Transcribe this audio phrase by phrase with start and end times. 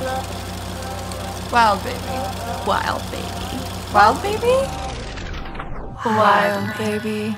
[0.00, 1.98] Wild baby.
[2.66, 3.28] Wild baby.
[3.94, 4.56] Wild baby?
[6.04, 7.36] Wild baby.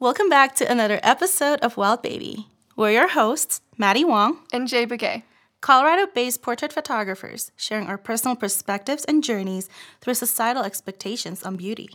[0.00, 2.48] Welcome back to another episode of Wild Baby.
[2.74, 5.22] We're your hosts, Maddie Wong, And Jay Begay.
[5.60, 9.68] Colorado based portrait photographers, sharing our personal perspectives and journeys
[10.00, 11.90] through societal expectations on beauty.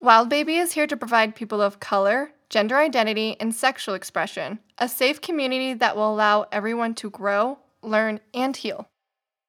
[0.00, 4.88] Wild Baby is here to provide people of color, gender identity, and sexual expression a
[4.88, 8.88] safe community that will allow everyone to grow, learn, and heal.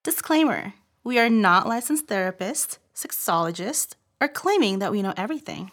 [0.04, 0.74] Disclaimer
[1.04, 5.70] We are not licensed therapists, sexologists, or claiming that we know everything.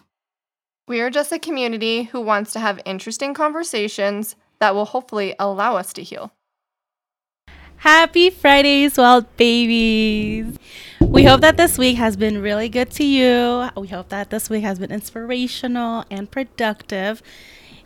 [0.87, 5.77] We are just a community who wants to have interesting conversations that will hopefully allow
[5.77, 6.33] us to heal.
[7.83, 10.57] Happy Fridays, wild babies!
[11.01, 13.71] We hope that this week has been really good to you.
[13.77, 17.25] We hope that this week has been inspirational and productive,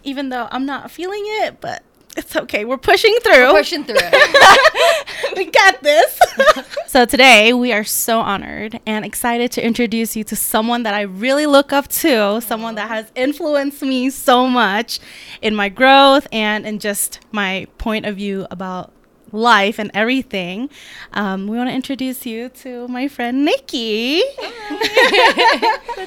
[0.05, 1.83] even though I'm not feeling it, but
[2.15, 2.67] it's okay.
[2.67, 3.53] We're pushing through.
[3.53, 3.97] pushing through
[5.35, 6.21] we got this.
[6.87, 11.03] so today we are so honored and excited to introduce you to someone that I
[11.03, 15.01] really look up to, someone that has influenced me so much
[15.41, 18.93] in my growth and in just my point of view about
[19.33, 20.71] life and everything.
[21.13, 24.21] Um, we want to introduce you to my friend Niki.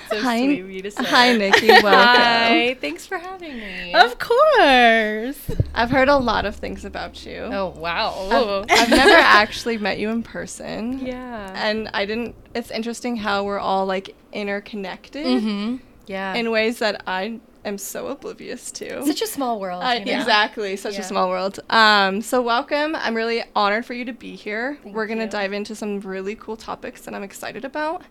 [0.09, 0.43] so Hi.
[0.43, 1.03] sweet of you to say.
[1.03, 1.67] Hi, Niki.
[1.67, 1.91] Welcome.
[1.91, 2.77] Hi.
[2.79, 3.93] Thanks for having me.
[3.93, 5.51] Of course.
[5.73, 7.39] I've heard a lot of things about you.
[7.51, 8.63] oh wow.
[8.69, 10.99] I've, I've never actually met you in person.
[10.99, 11.51] yeah.
[11.55, 15.77] And I didn't, it's interesting how we're all like interconnected mm-hmm.
[16.09, 16.33] Yeah.
[16.33, 19.05] in ways that I am so oblivious to.
[19.05, 19.83] such a small world.
[19.83, 20.19] Uh, you know?
[20.19, 21.01] Exactly, such Yeah.
[21.01, 21.59] a small world.
[21.69, 22.95] Um, so welcome.
[22.95, 24.77] I'm really honored for you to be here.
[24.83, 25.29] Thank We're gonna you.
[25.29, 28.01] dive into some really cool topics that I'm excited about.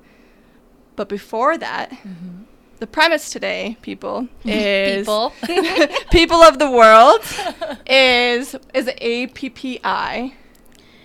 [0.96, 2.42] But before that, Mm-hmm.
[2.78, 5.32] the premise today, people, is People.
[6.12, 7.20] people of the world
[7.88, 8.88] is is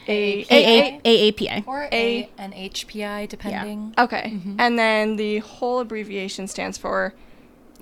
[0.07, 0.57] A P P I.
[0.57, 1.67] A A- A- AAPI.
[1.67, 3.93] or A- a, an HPI, depending.
[3.97, 4.55] Okay, Mm-hmm.
[4.59, 7.13] and then the whole abbreviation stands for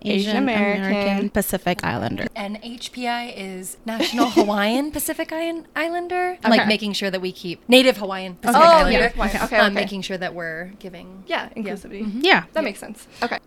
[0.03, 1.29] Asian American.
[1.29, 2.25] Pacific Islander.
[2.35, 6.37] And HPI is National Hawaiian Pacific Island- Islander.
[6.39, 6.49] Okay.
[6.49, 8.91] Like making sure that we keep Native Hawaiian Pacific Oh, Islander.
[8.99, 9.43] Native Hawaiian.
[9.43, 9.75] Okay, Um, okay.
[9.75, 11.23] making sure that we're giving.
[11.27, 12.09] Yeah, inclusivity.
[12.23, 12.45] Yeah.
[12.53, 13.07] That makes sense.
[13.21, 13.37] Okay.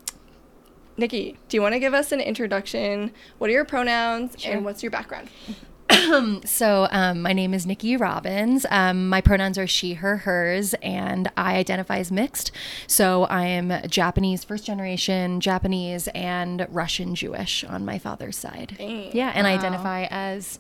[0.97, 3.11] Niki, do you want to give us an introduction?
[3.39, 4.53] What are your pronouns Sure.
[4.53, 5.29] and what's your background?
[6.45, 8.67] So, um, my name is Niki Robins.
[8.71, 12.53] Um, my pronouns are she, her, hers, and I identify as mixed.
[12.87, 18.77] So, I am Japanese, first generation Japanese, and Russian Jewish on my father's side.
[18.79, 19.11] Dang.
[19.13, 20.59] Yeah, and I identify as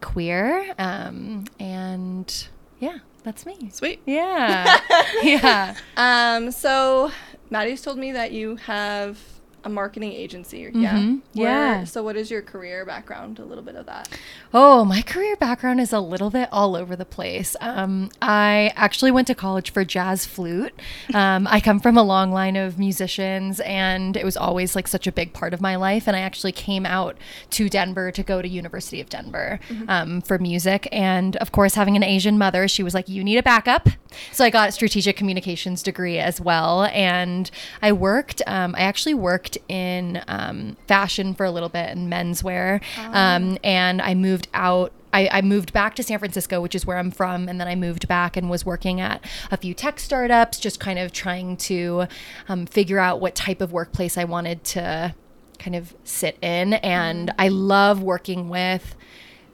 [0.00, 0.74] queer.
[0.78, 2.48] Um, and
[2.80, 3.70] yeah, that's me.
[3.72, 4.00] Sweet.
[4.06, 4.80] Yeah.
[5.22, 5.76] yeah.
[5.96, 7.10] Um, so
[7.50, 9.18] Maddie's told me that you have
[9.66, 10.70] a marketing agency.
[10.72, 10.94] Yeah.
[10.94, 11.20] Mhm.
[11.34, 11.84] Where- Yeah.
[11.84, 13.38] So what is your career background?
[13.40, 14.08] A little bit of that.
[14.54, 17.56] Oh, my career background is a little bit all over the place.
[17.60, 20.72] Um, I actually went to college for jazz flute.
[21.12, 25.06] Um, I come from a long line of musicians, and it was always like such
[25.08, 26.06] a big part of my life.
[26.06, 27.16] And I actually came out
[27.50, 30.88] to Denver to go to University of Denver um, for music.
[30.92, 33.88] And of course, having an Asian mother, she was like, "You need a backup."
[34.32, 37.50] So I got a strategic communications degree as well, and
[37.82, 38.40] I worked.
[38.46, 44.00] Um, I actually worked in um, fashion for a little bit and menswear, um, and
[44.02, 44.92] I moved out.
[45.12, 47.74] I, I moved back to San Francisco, which is where I'm from, and then I
[47.74, 52.06] moved back and was working at a few tech startups, just kind of trying to
[52.48, 55.14] um, figure out what type of workplace I wanted to
[55.58, 56.74] kind of sit in.
[56.74, 58.94] And I love working with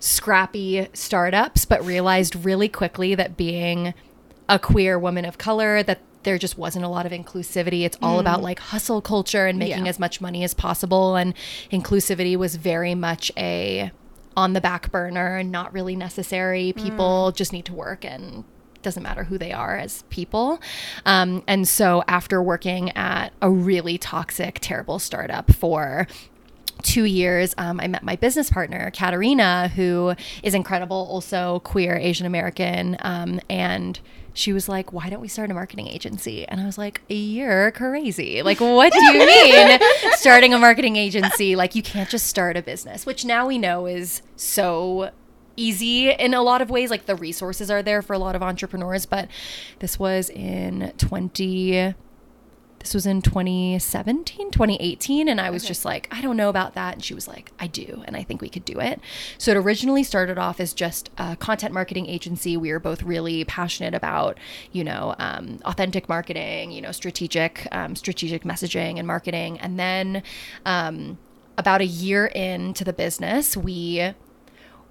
[0.01, 3.95] scrappy startups, but realized really quickly that being
[4.49, 7.83] a queer woman of color, that there just wasn't a lot of inclusivity.
[7.85, 9.91] It's all about like hustle culture and making Yeah.
[9.91, 11.17] as much money as possible.
[11.17, 11.35] And
[11.71, 13.91] inclusivity was very much a
[14.37, 16.73] on the back burner and not really necessary.
[16.75, 18.45] People just need to work and
[18.81, 20.59] doesn't matter who they are as people.
[21.07, 26.07] Um, and so after working at a really toxic, terrible startup for
[26.83, 32.27] two years, um, I met my business partner, Katarina, who is incredible, also queer, Asian
[32.27, 32.97] American.
[33.01, 34.01] Um, and
[34.35, 36.47] she was like, Why don't we start a marketing agency?
[36.47, 38.43] And I was like, You're crazy.
[38.43, 39.79] Like, what do you mean
[40.13, 41.57] starting a marketing agency?
[41.57, 45.11] Like, you can't just start a business, which now we know is so
[45.57, 48.43] easy in a lot of ways like the resources are there for a lot of
[48.43, 49.29] entrepreneurs but
[49.81, 51.95] this was in 20
[52.83, 56.95] this was in 2017 2018 and i was just like i don't know about that.
[56.95, 59.01] And she was like i do and i think we could do it.
[59.39, 62.57] So it originally started off as just a content marketing agency.
[62.57, 64.39] We were both really passionate about
[64.73, 69.61] you know um, authentic marketing you know strategic um, strategic messaging and marketing.
[69.61, 70.23] And then
[70.67, 71.19] um,
[71.57, 74.13] about a year into the business we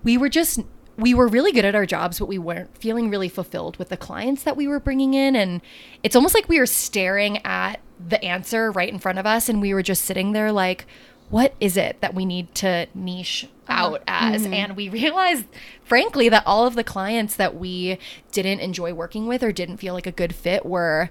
[0.04, 0.62] we were just
[1.02, 3.98] we were really good at our jobs, but we weren't feeling really fulfilled with the
[3.98, 5.36] clients that we were bringing in.
[5.36, 5.62] And
[6.04, 9.62] it's almost like we were staring at the answer right in front of us and
[9.62, 10.86] we were just sitting there like,
[11.30, 13.86] what is it that we need to niche uh-huh.
[13.86, 14.44] out as?
[14.44, 14.54] Mm-hmm.
[14.54, 15.46] And we realized,
[15.84, 17.98] frankly, that all of the clients that we
[18.32, 21.10] didn't enjoy working with or didn't feel like a good fit were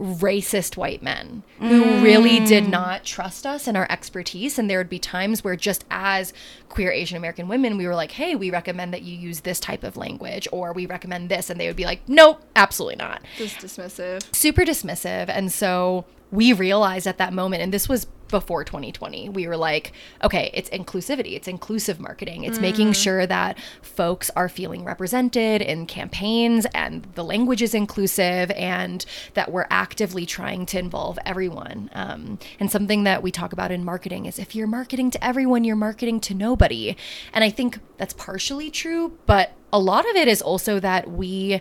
[0.00, 2.02] racist white men who mm.
[2.02, 4.58] really did not trust us and our expertise.
[4.58, 6.32] And there would be times where, just as
[6.68, 9.84] queer Asian American women, we were like, hey, we recommend that you use this type
[9.84, 11.50] of language or we recommend this.
[11.50, 13.22] And they would be like, nope, absolutely not.
[13.36, 14.34] Just dismissive.
[14.34, 15.28] Super dismissive.
[15.28, 19.92] And so we realized at that moment, and this was before 2020, we were like,
[20.24, 25.86] okay, it's inclusivity, it's inclusive marketing, it's making sure that folks are feeling represented in
[25.86, 31.90] campaigns and the language is inclusive and that we're actively trying to involve everyone.
[31.92, 35.62] Um, and something that we talk about in marketing is if you're marketing to everyone,
[35.62, 36.96] you're marketing to nobody.
[37.32, 41.60] And I think that's partially true, but a lot of it is also that we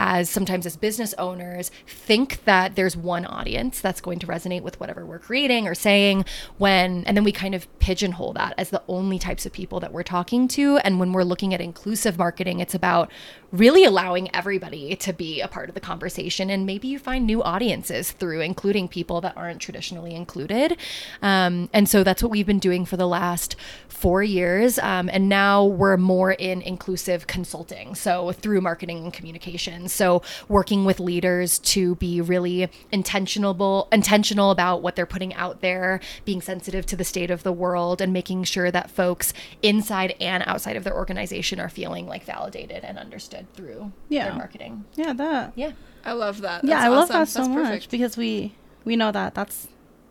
[0.00, 4.80] as sometimes as business owners think that there's one audience that's going to resonate with
[4.80, 6.24] whatever we're creating or saying
[6.56, 9.92] when and then we kind of pigeonhole that as the only types of people that
[9.92, 10.78] we're talking to.
[10.78, 13.10] And when we're looking at inclusive marketing it's about
[13.52, 16.48] really allowing everybody to be a part of the conversation.
[16.48, 20.78] And maybe you find new audiences through including people that aren't traditionally included.
[21.20, 23.54] Um, and so that's what we've been doing for the last
[23.88, 24.78] four years.
[24.78, 27.94] Um, and now we're more in inclusive consulting.
[27.94, 34.82] So through marketing and communications so working with leaders to be really intentional intentional about
[34.82, 38.44] what they're putting out there being sensitive to the state of the world and making
[38.44, 39.32] sure that folks
[39.62, 44.24] inside and outside of their organization are feeling like validated and understood through Yeah.
[44.24, 45.52] their marketing Yeah, that.
[45.54, 45.72] yeah
[46.04, 46.64] I love that.
[46.64, 47.14] yeah, That's I love awesome.
[47.20, 47.90] that so That's much perfect.
[47.90, 48.54] because we
[48.84, 49.68] we know that that's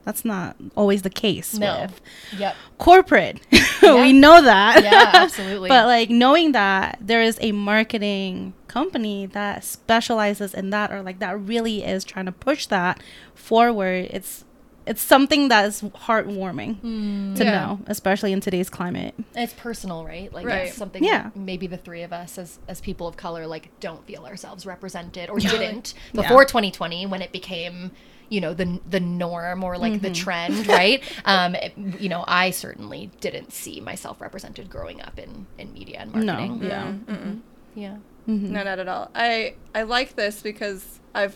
[0.09, 2.01] that's not always the case no with
[2.39, 3.39] yep corporate.
[3.81, 4.01] Yeah.
[4.01, 4.83] we know that.
[4.83, 5.69] Yeah, absolutely.
[5.75, 11.19] but like knowing that there is a marketing company that specializes in that or like
[11.19, 13.01] that really is trying to push that
[13.33, 14.44] forward, it's
[14.85, 17.35] it's something that is heartwarming hmm.
[17.35, 17.51] to Yeah.
[17.51, 19.13] know, especially in today's climate.
[19.35, 20.67] it's personal right like Right.
[20.67, 21.23] it's something Yeah.
[21.23, 24.65] that maybe the three of us as as people of color like don't feel ourselves
[24.65, 25.51] represented or Yeah.
[25.51, 26.21] didn't Yeah.
[26.23, 27.91] before 2020 when it became
[28.30, 30.04] you know the the norm or like Mm-hmm.
[30.04, 35.18] the trend right um it- you know i certainly didn't see myself represented growing up
[35.20, 36.60] in in media and marketing.
[36.60, 37.44] No, marketing
[37.76, 37.84] yeah.
[37.84, 37.98] yeah
[38.28, 39.10] No, not at all.
[39.16, 41.36] I I like this because I've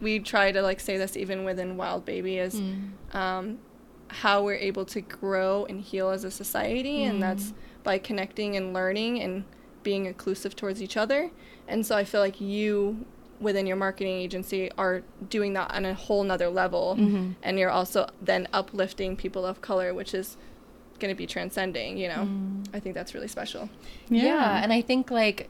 [0.00, 2.60] we try to like say this even within Wild Baby is
[3.12, 3.58] um,
[4.08, 7.52] how we're able to grow and heal as a society, and that's
[7.82, 9.44] by connecting and learning and
[9.82, 11.30] being inclusive towards each other.
[11.66, 13.04] And so I feel like you
[13.40, 17.32] within your marketing agency are doing that on a whole nother level, mm-hmm.
[17.42, 20.36] and you're also then uplifting people of color, which is
[20.98, 21.96] going to be transcending.
[21.96, 22.66] You know, mm.
[22.72, 23.68] I think that's really special.
[24.08, 24.62] yeah.
[24.62, 25.48] and i think like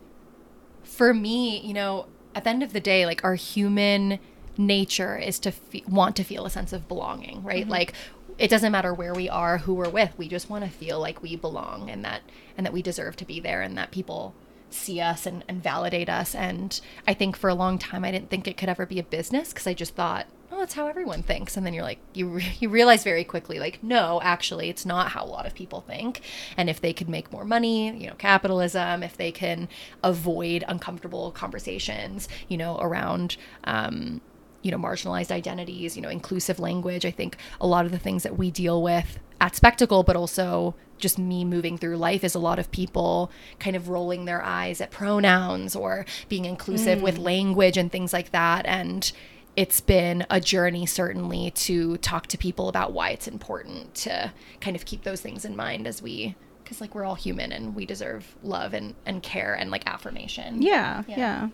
[0.89, 4.19] for me you know at the end of the day like our human
[4.57, 7.71] nature is to fe- want to feel a sense of belonging right mm-hmm.
[7.71, 7.93] like
[8.39, 11.23] it doesn't matter where we are who we're with we just want to feel like
[11.23, 12.23] we belong and that
[12.57, 14.35] and that we deserve to be there and that people
[14.71, 16.35] see us and, and validate us.
[16.35, 19.03] And i think for a long time i didn't think it could ever be a
[19.03, 21.57] business because i just thought oh that's how everyone thinks.
[21.57, 25.13] And then you're like you, re- you realize very quickly like no actually it's not
[25.13, 26.21] how a lot of people think.
[26.57, 29.69] And if they could make more money you know capitalism if they can
[30.03, 34.21] avoid uncomfortable conversations you know around um,
[34.63, 38.25] you know marginalized identities you know inclusive language i think a lot of the things
[38.25, 42.39] that we deal with at spectacle but also just me moving through life is a
[42.39, 47.23] lot of people kind of rolling their eyes at pronouns or being inclusive with mm.
[47.25, 48.67] language and things like that.
[48.67, 49.11] And
[49.57, 54.77] it's been a journey certainly to talk to people about why it's important to kind
[54.77, 56.37] of keep those things in mind as we
[56.69, 60.61] because like we're all human and we deserve love and, and care and like affirmation
[60.61, 61.17] Yeah, Yeah.
[61.17, 61.49] yeah.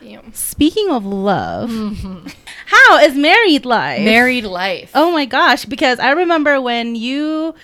[0.00, 0.32] Damn.
[0.32, 2.26] Speaking of love, mm-hmm.
[2.66, 4.02] how is married life?
[4.02, 7.54] married life Oh my gosh, because I remember when you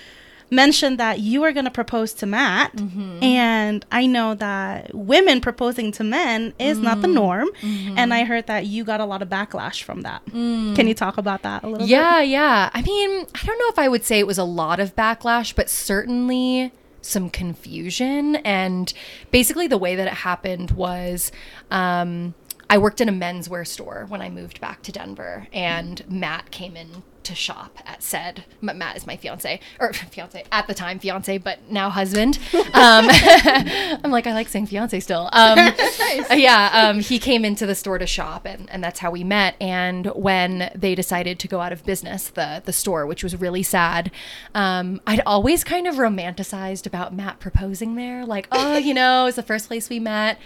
[0.51, 3.23] mentioned that you were going to propose to Matt, Mm-hmm.
[3.23, 7.03] and I know that women proposing to men is not Mm-hmm.
[7.03, 10.23] the norm, and I heard that you got a lot of backlash from that.
[10.27, 11.91] Can you talk about that a little Mm.
[11.91, 12.71] Yeah, yeah.
[12.73, 15.55] I mean, I don't know if I would say it was a lot of backlash,
[15.55, 16.73] but certainly
[17.03, 18.37] some confusion.
[18.37, 18.93] And
[19.31, 21.31] basically, the way that it happened was
[21.71, 22.35] um,
[22.69, 26.77] I worked in a menswear store when I moved back to Denver, and Matt came
[26.77, 28.45] in to shop at said.
[28.61, 32.39] Matt is my fiance, or fiance at the time, fiance, but now husband.
[32.77, 35.31] Um, I'm like, I like saying fiance still.
[35.33, 36.31] Um, nice.
[36.31, 39.55] Yeah, um, he came into the store to shop, and, and that's how we met.
[39.61, 43.63] And when they decided to go out of business, the the store, which was really
[43.63, 44.11] sad,
[44.55, 49.37] um, I'd always kind of romanticized about Matt proposing there, like, oh, you know, it's
[49.37, 50.39] the first place we met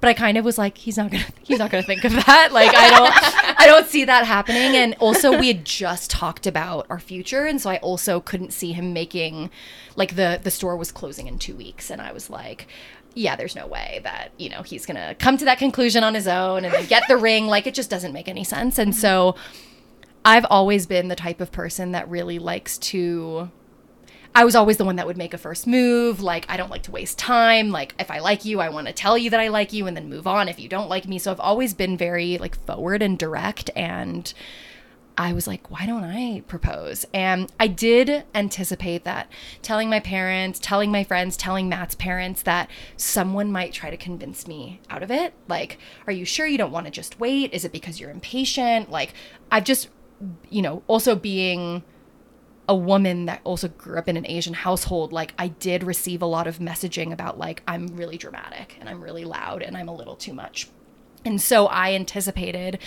[0.00, 2.50] but I kind of was like, he's not gonna, he's not gonna think of that.
[2.52, 4.76] Like, I don't, I don't see that happening.
[4.76, 8.72] And also, we had just talked about our future, and so I also couldn't see
[8.72, 9.50] him making,
[9.96, 12.68] like, the the store was closing in two weeks, and I was like,
[13.14, 16.28] yeah, there's no way that you know he's gonna come to that conclusion on his
[16.28, 17.46] own and then get the ring.
[17.46, 18.78] Like, it just doesn't make any sense.
[18.78, 19.34] And so,
[20.24, 23.50] I've always been the type of person that really likes to
[24.36, 26.20] I was always the one that would make a first move.
[26.20, 27.70] Like, I don't like to waste time.
[27.70, 29.96] Like, if I like you, I want to tell you that I like you and
[29.96, 31.18] then move on if you don't like me.
[31.18, 33.70] So I've always been very like forward and direct.
[33.74, 34.30] And
[35.16, 37.06] I was like, why don't I propose?
[37.14, 42.68] And I did anticipate that telling my parents, telling my friends, telling Matt's parents that
[42.98, 45.32] someone might try to convince me out of it.
[45.48, 47.54] Like, are you sure you don't want to just wait?
[47.54, 48.90] Is it because you're impatient?
[48.90, 49.14] Like,
[49.50, 49.88] I've just,
[50.50, 51.84] you know, also being
[52.68, 56.26] a woman that also grew up in an Asian household, like I did receive a
[56.26, 59.94] lot of messaging about like I'm really dramatic and I'm really loud and I'm a
[59.94, 60.68] little too much.
[61.24, 62.78] And so I anticipated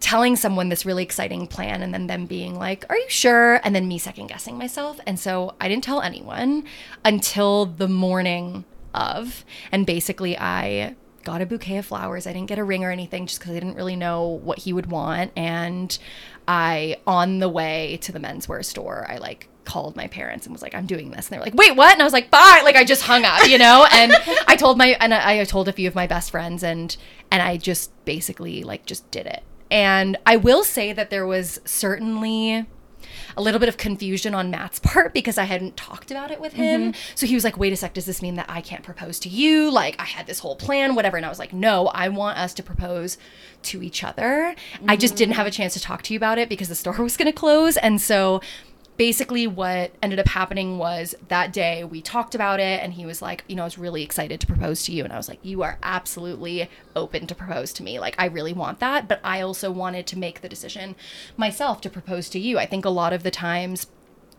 [0.00, 3.60] telling someone this really exciting plan and then them being like, Are you sure?
[3.64, 5.00] And then me second guessing myself.
[5.06, 6.64] And so I didn't tell anyone
[7.04, 8.64] until the morning
[8.94, 9.44] of.
[9.72, 12.26] And basically, I got a bouquet of flowers.
[12.26, 14.72] I didn't get a ring or anything just because I didn't really know what he
[14.72, 15.32] would want.
[15.36, 15.98] And
[16.46, 20.62] I, on the way to the menswear store, I like called my parents and was
[20.62, 21.26] like, I'm doing this.
[21.26, 21.92] And they were like, wait, what?
[21.92, 22.60] And I was like, bye.
[22.62, 23.86] Like I just hung up, you know?
[23.96, 24.12] And
[24.46, 26.96] I told my, and I, I told a few of my best friends and,
[27.32, 29.42] and I just basically like just did it.
[29.68, 32.66] And I will say that there was certainly
[33.36, 36.54] a little bit of confusion on Matt's part because I hadn't talked about it with
[36.54, 36.92] him.
[36.92, 37.00] Mm-hmm.
[37.14, 39.28] So he was like, wait a sec, does this mean that I can't propose to
[39.28, 39.70] you?
[39.70, 41.16] Like, I had this whole plan, whatever.
[41.16, 43.18] And I was like, no, I want us to propose
[43.64, 44.54] to each other.
[44.74, 44.90] Mm-hmm.
[44.90, 46.94] I just didn't have a chance to talk to you about it because the store
[46.98, 47.76] was going to close.
[47.76, 48.40] And so
[48.96, 53.20] basically what ended up happening was that day we talked about it and he was
[53.20, 55.04] like you know i was really excited to propose to you.
[55.04, 57.98] And i was like you are absolutely open to propose to me.
[57.98, 60.96] Like i really want that but i also wanted to make the decision
[61.36, 62.58] myself to propose to you.
[62.58, 63.86] I think a lot of the times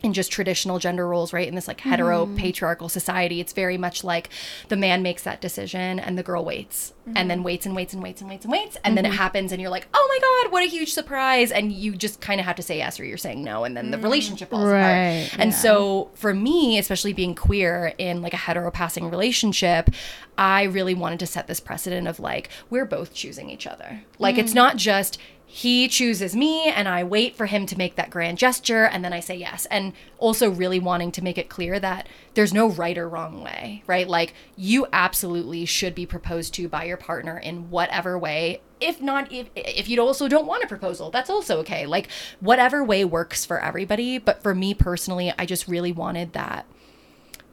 [0.03, 1.47] in just traditional gender roles, right?
[1.47, 2.37] In this like hetero mm.
[2.37, 4.29] patriarchal society, it's very much like
[4.67, 7.17] the man makes that decision and the girl waits mm-hmm.
[7.17, 8.75] and then waits and waits and waits and waits and waits.
[8.75, 8.95] And mm-hmm.
[8.95, 9.17] then it mm-hmm.
[9.17, 11.51] happens and you're like, oh my God, what a huge surprise.
[11.51, 13.63] And you just kind of have to say yes or you're saying no.
[13.63, 14.03] And then the mm.
[14.03, 15.25] relationship falls right.
[15.25, 15.39] apart.
[15.39, 15.57] And yeah.
[15.57, 19.89] so for me, especially being queer in like a hetero passing relationship,
[20.37, 24.01] I really wanted to set this precedent of like, we're both choosing each other.
[24.19, 24.39] Like, mm.
[24.39, 25.17] it's not just,
[25.49, 29.13] he chooses me and I wait for him to make that grand gesture and then
[29.13, 29.65] I say yes.
[29.71, 33.81] And also really wanting to make it clear that there's no right or wrong way,
[33.87, 34.09] right?
[34.09, 38.61] Like you absolutely should be proposed to by your partner in whatever way.
[38.81, 41.85] If not if if you also don't want a proposal, that's also okay.
[41.85, 42.09] Like
[42.41, 46.65] whatever way works for everybody, but for me personally, I just really wanted that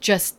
[0.01, 0.35] just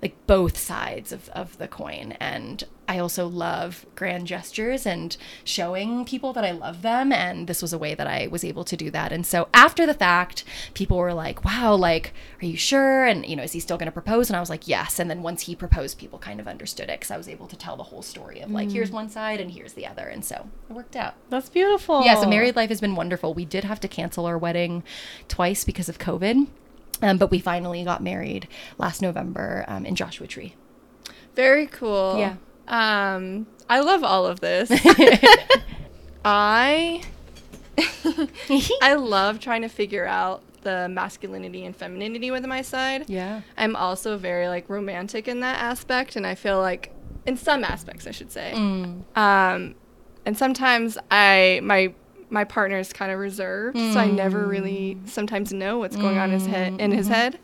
[0.00, 6.04] like both sides of, of the coin and i also love grand gestures and showing
[6.04, 8.76] people that i love them and this was a way that i was able to
[8.76, 12.12] do that and so after the fact people were like wow like
[12.42, 14.50] are you sure and you know is he still going to propose and i was
[14.50, 17.28] like yes and then once he proposed people kind of understood it because i was
[17.28, 18.72] able to tell the whole story of like mm.
[18.72, 22.20] here's one side and here's the other and so it worked out that's beautiful yeah
[22.20, 24.82] so married life has been wonderful we did have to cancel our wedding
[25.28, 26.46] twice because of covid
[27.02, 30.54] um, but we finally got married last November um, in Joshua Tree.
[31.34, 32.16] Very cool.
[32.18, 32.36] Yeah.
[32.68, 34.70] Um, I love all of this.
[36.24, 37.02] I
[38.82, 43.08] I love trying to figure out the masculinity and femininity with my side.
[43.08, 43.42] Yeah.
[43.56, 46.92] I'm also very like romantic in that aspect and I feel like
[47.24, 48.52] in some aspects I should say.
[48.54, 49.04] Mm.
[49.16, 49.74] Um
[50.24, 51.94] and sometimes I my
[52.28, 53.92] my partner is kind of reserved, mm.
[53.92, 55.06] so I never really hmm.
[55.06, 56.22] sometimes know what's going mm.
[56.22, 56.80] on in his head.
[56.80, 57.14] In his mm-hmm.
[57.14, 57.38] head.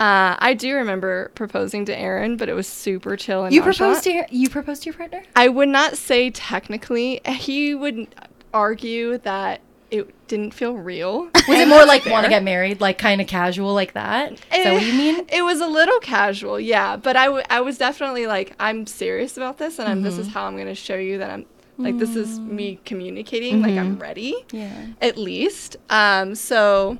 [0.00, 4.02] Uh, I do remember proposing to Aaron, but it was super chill and you proposed
[4.04, 5.22] to your, you proposed to your partner.
[5.36, 7.20] I would not say technically.
[7.24, 8.14] He would
[8.52, 9.60] argue that
[9.92, 11.28] it didn't feel real.
[11.46, 14.32] Was it more like want to get married, like kind of casual, like that?
[14.32, 15.26] Is it, that what you mean?
[15.28, 16.96] It was a little casual, yeah.
[16.96, 20.02] But I, w- I was definitely like, I'm serious about this, and mm-hmm.
[20.02, 20.34] this is mm-hmm.
[20.34, 21.46] how I'm going to show you that I'm
[21.78, 22.84] like this is me mm.
[22.84, 23.62] communicating mm-hmm.
[23.62, 24.02] like I'm mm-hmm.
[24.02, 24.34] ready.
[24.52, 24.86] Yeah.
[25.00, 25.76] At least.
[25.90, 26.98] Um so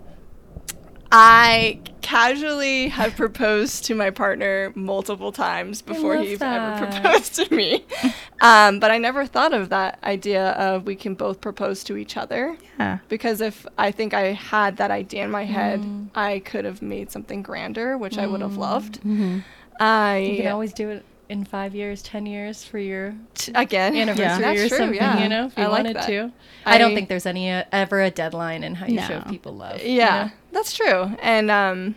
[1.10, 7.84] I casually have proposed to my partner multiple times before he ever proposed to me.
[8.42, 12.16] Um, but I never thought of that idea of we can both propose to each
[12.16, 12.56] other.
[12.76, 12.98] Yeah.
[13.08, 16.08] Because if I think I had that idea in my head, Mm.
[16.16, 18.98] I could have made something grander, which I would have loved.
[19.02, 19.38] Mm-hmm.
[19.78, 23.94] I You can always do it in five years, ten years for your t- again
[23.96, 24.96] anniversary That's or true, something.
[24.96, 25.22] yeah.
[25.22, 26.06] You know, if you I wanted that.
[26.08, 26.32] to.
[26.66, 29.80] I, don't think there's any uh, ever a deadline in how you show people love.
[29.82, 30.30] you Yeah, know?
[30.52, 31.10] That's true.
[31.20, 31.96] And um,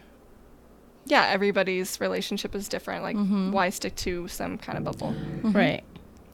[1.06, 3.04] yeah, everybody's relationship is different.
[3.04, 3.52] Like, Mhm.
[3.52, 5.14] why stick to some kind of bubble?
[5.44, 5.84] Right.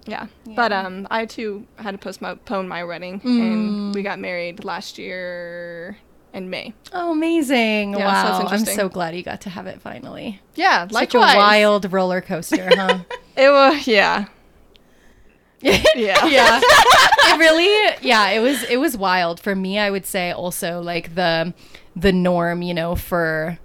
[0.05, 0.27] Yeah.
[0.55, 3.25] But um, I too had to postpone my wedding, Mm.
[3.41, 5.97] and we got married last year
[6.33, 6.73] in May.
[6.93, 7.91] Oh, amazing!
[7.93, 10.39] Yeah, so wow, I'm so glad you got to have it finally.
[10.55, 11.35] Yeah, Such likewise.
[11.35, 12.99] a wild roller coaster, huh?
[13.37, 14.25] It was yeah.
[15.61, 15.83] Yeah.
[15.95, 20.81] yeah it really yeah it was it was wild for me i would say also
[20.81, 21.53] like the
[21.95, 23.59] the norm you know for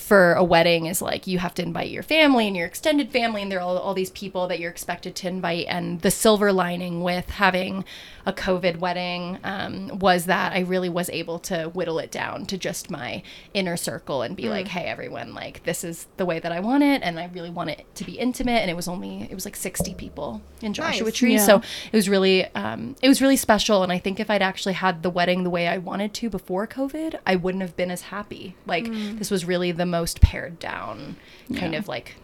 [0.00, 3.42] for a wedding is like you have to invite your family and your extended family
[3.42, 6.52] and there are all, all these people that you're expected to invite and the silver
[6.52, 7.84] lining with having
[8.26, 12.56] a covid wedding um, was that i really was able to whittle it down to
[12.58, 13.22] just my
[13.54, 16.82] inner circle and be like hey everyone like this is the way that i want
[16.82, 19.44] it and i really want it to be intimate and it was only it was
[19.44, 21.14] like 60 people in joshua Nice.
[21.14, 21.44] tree Yeah.
[21.46, 21.56] so
[21.92, 25.02] it was really um, it was really special and i think if i'd actually had
[25.02, 28.56] the wedding the way i wanted to before covid i wouldn't have been as happy
[28.66, 28.86] like
[29.18, 31.16] this was really the most pared down
[31.56, 32.16] kind of like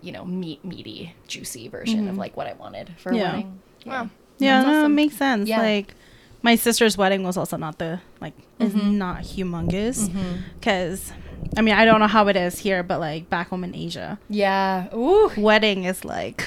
[0.00, 2.18] you know meat meaty juicy version of mm-hmm.
[2.18, 3.30] like what i wanted for a Yeah.
[3.32, 3.60] wedding.
[3.86, 4.10] Wow.
[4.38, 5.48] Yeah, That's no, it makes sense.
[5.48, 5.60] Yeah.
[5.60, 5.94] Like
[6.42, 8.98] my sister's wedding was also not the like is mm-hmm.
[8.98, 10.40] not humongous mm-hmm.
[10.58, 11.12] because
[11.56, 14.18] I mean I don't know how it is here, but like back home in Asia,
[14.28, 14.92] yeah.
[14.94, 15.30] Ooh.
[15.36, 16.46] wedding is like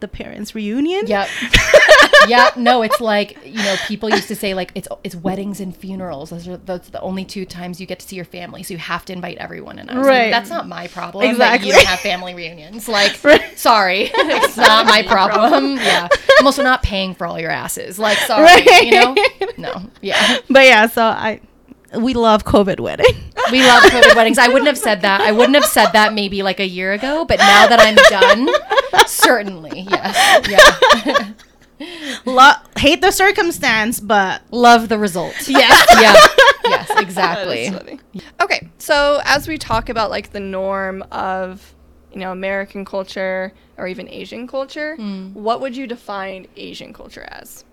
[0.00, 1.06] the parents' reunion.
[1.06, 1.28] Yep.
[2.28, 2.50] yeah.
[2.56, 6.30] No, it's like you know, people used to say like it's it's weddings and funerals.
[6.30, 8.74] Those are those are the only two times you get to see your family, so
[8.74, 9.78] you have to invite everyone.
[9.78, 10.22] And I was Right.
[10.24, 11.28] like, that's not my problem.
[11.28, 11.68] Exactly.
[11.68, 12.88] You don't have family reunions.
[12.88, 13.58] Like, Right.
[13.58, 15.76] sorry, it's not my problem.
[15.76, 16.08] Yeah.
[16.38, 17.98] I'm also not paying for all your asses.
[17.98, 18.44] Like, sorry.
[18.44, 18.84] Right.
[18.84, 19.16] You know.
[19.58, 19.90] No.
[20.02, 20.38] Yeah.
[20.50, 21.40] But yeah, so I
[21.94, 23.06] we love COVID wedding.
[23.52, 24.38] We love COVID weddings.
[24.38, 25.20] I wouldn't have said that.
[25.20, 28.48] I wouldn't have said that maybe like a year ago, but now that I'm done,
[29.06, 30.16] certainly, yes.
[30.50, 31.32] Yeah.
[32.24, 35.34] Lo- hate the circumstance, but Love the result.
[35.48, 35.86] yes.
[36.00, 36.14] yeah.
[36.64, 38.00] Yes, exactly.
[38.40, 41.72] Okay, so as we talk about like the norm of
[42.12, 45.34] you know American culture or even Asian culture, Hmm.
[45.34, 47.64] what would you define Asian culture as?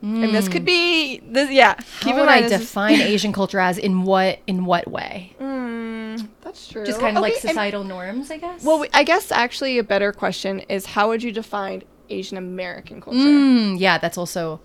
[0.00, 1.74] And this could be this, yeah.
[2.00, 5.34] How would I define Asian culture as in what in what way?
[5.40, 6.84] Mm, that's true.
[6.86, 8.62] Just kind of like Okay, and- societal norms, I guess.
[8.64, 13.18] Well, I guess actually a better question is how would you define Asian American culture?
[13.18, 14.60] Mm, yeah, that's also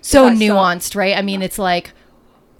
[0.00, 1.16] so That's so- nuanced, right?
[1.16, 1.92] I mean, it's like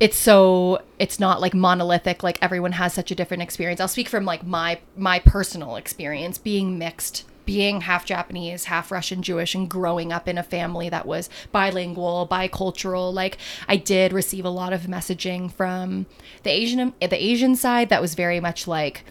[0.01, 3.81] it's so it's not like monolithic like everyone has such a different experience.
[3.81, 9.23] I'll speak from like my my personal experience being mixed being half Japanese, half Russian
[9.23, 14.45] Jewish, and growing up in a family that was bilingual, bicultural, like I did receive
[14.45, 16.07] a lot of messaging from
[16.43, 19.05] the Asian the Asian side that was very much like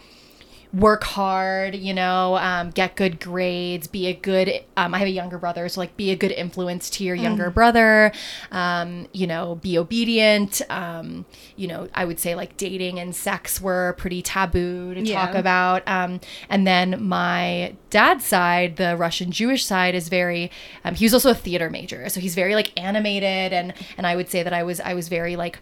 [0.73, 4.49] work hard, you know, um, get good grades, be a good.
[4.75, 7.51] Um, I have a younger brother, so like be a good influence to your younger
[7.51, 8.11] brother.
[8.51, 10.61] Um, you know, be obedient.
[10.69, 15.35] Um, you know, I would say like dating and sex were pretty taboo to talk
[15.35, 15.87] about.
[15.87, 20.49] Um, and then my dad's side, the Russian Jewish side, is very.
[20.83, 24.15] Um, he was also a theater major, so he's very like animated, and and I
[24.15, 25.59] would say that I was I was very like.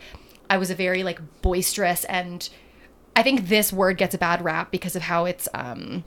[0.50, 2.50] I was a very like boisterous and
[3.16, 6.04] I think this word gets a bad rap because of how it's um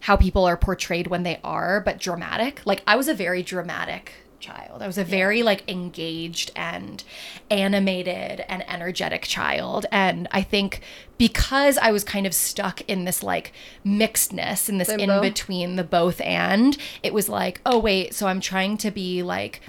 [0.00, 2.62] how people are portrayed when they are, but dramatic.
[2.64, 4.82] Like I was a very dramatic child.
[4.82, 7.04] I was a very like engaged and
[7.50, 9.86] animated and energetic child.
[9.92, 10.80] And I think
[11.18, 13.52] because I was kind of stuck in this like
[13.84, 15.16] mixedness in this Limbo.
[15.16, 19.22] in between the both and, it was like, oh wait, so I'm trying to be
[19.22, 19.60] like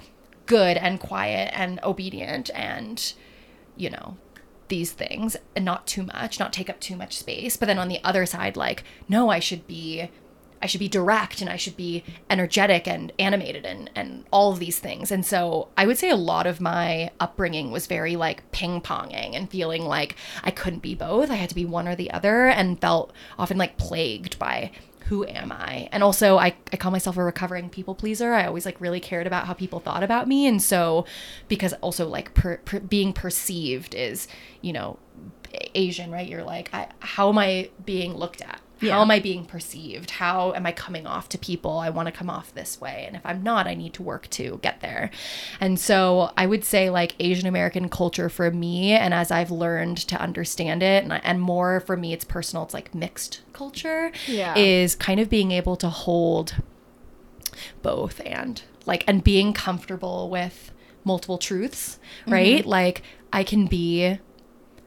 [0.46, 3.12] good and quiet and obedient and
[3.76, 4.16] you know
[4.72, 7.58] these things and not too much not take up too much space.
[7.58, 10.08] But then on the other side like no i should be
[10.62, 14.60] i should be direct and i should be energetic and animated and and all of
[14.60, 15.12] these things.
[15.12, 19.50] And so i would say a lot of my upbringing was very like ping-ponging and
[19.50, 21.30] feeling like i couldn't be both.
[21.30, 24.70] I had to be one or the other and felt often like plagued by
[25.04, 25.88] who am I?
[25.92, 28.32] And also, I, I call myself a recovering people pleaser.
[28.32, 30.46] I always like really cared about how people thought about me.
[30.46, 31.04] And so,
[31.48, 34.28] because also like per, per, being perceived is,
[34.62, 34.98] you know,
[35.74, 36.26] Asian, right?
[36.26, 38.61] You're like, I, how am I being looked at?
[38.82, 38.94] Yeah.
[38.94, 40.10] How am I being perceived?
[40.12, 41.78] How am I coming off to people?
[41.78, 43.04] I want to come off this way.
[43.06, 45.10] And if I'm not, I need to work to get there.
[45.60, 49.98] And so I would say, like, Asian American culture for me, and as I've learned
[49.98, 54.54] to understand it, and, and more for me, it's personal, it's like mixed culture, Yeah.
[54.56, 56.56] is kind of being able to hold
[57.82, 60.72] both and like and being comfortable with
[61.04, 62.68] multiple truths right mm-hmm.
[62.68, 64.18] like i can be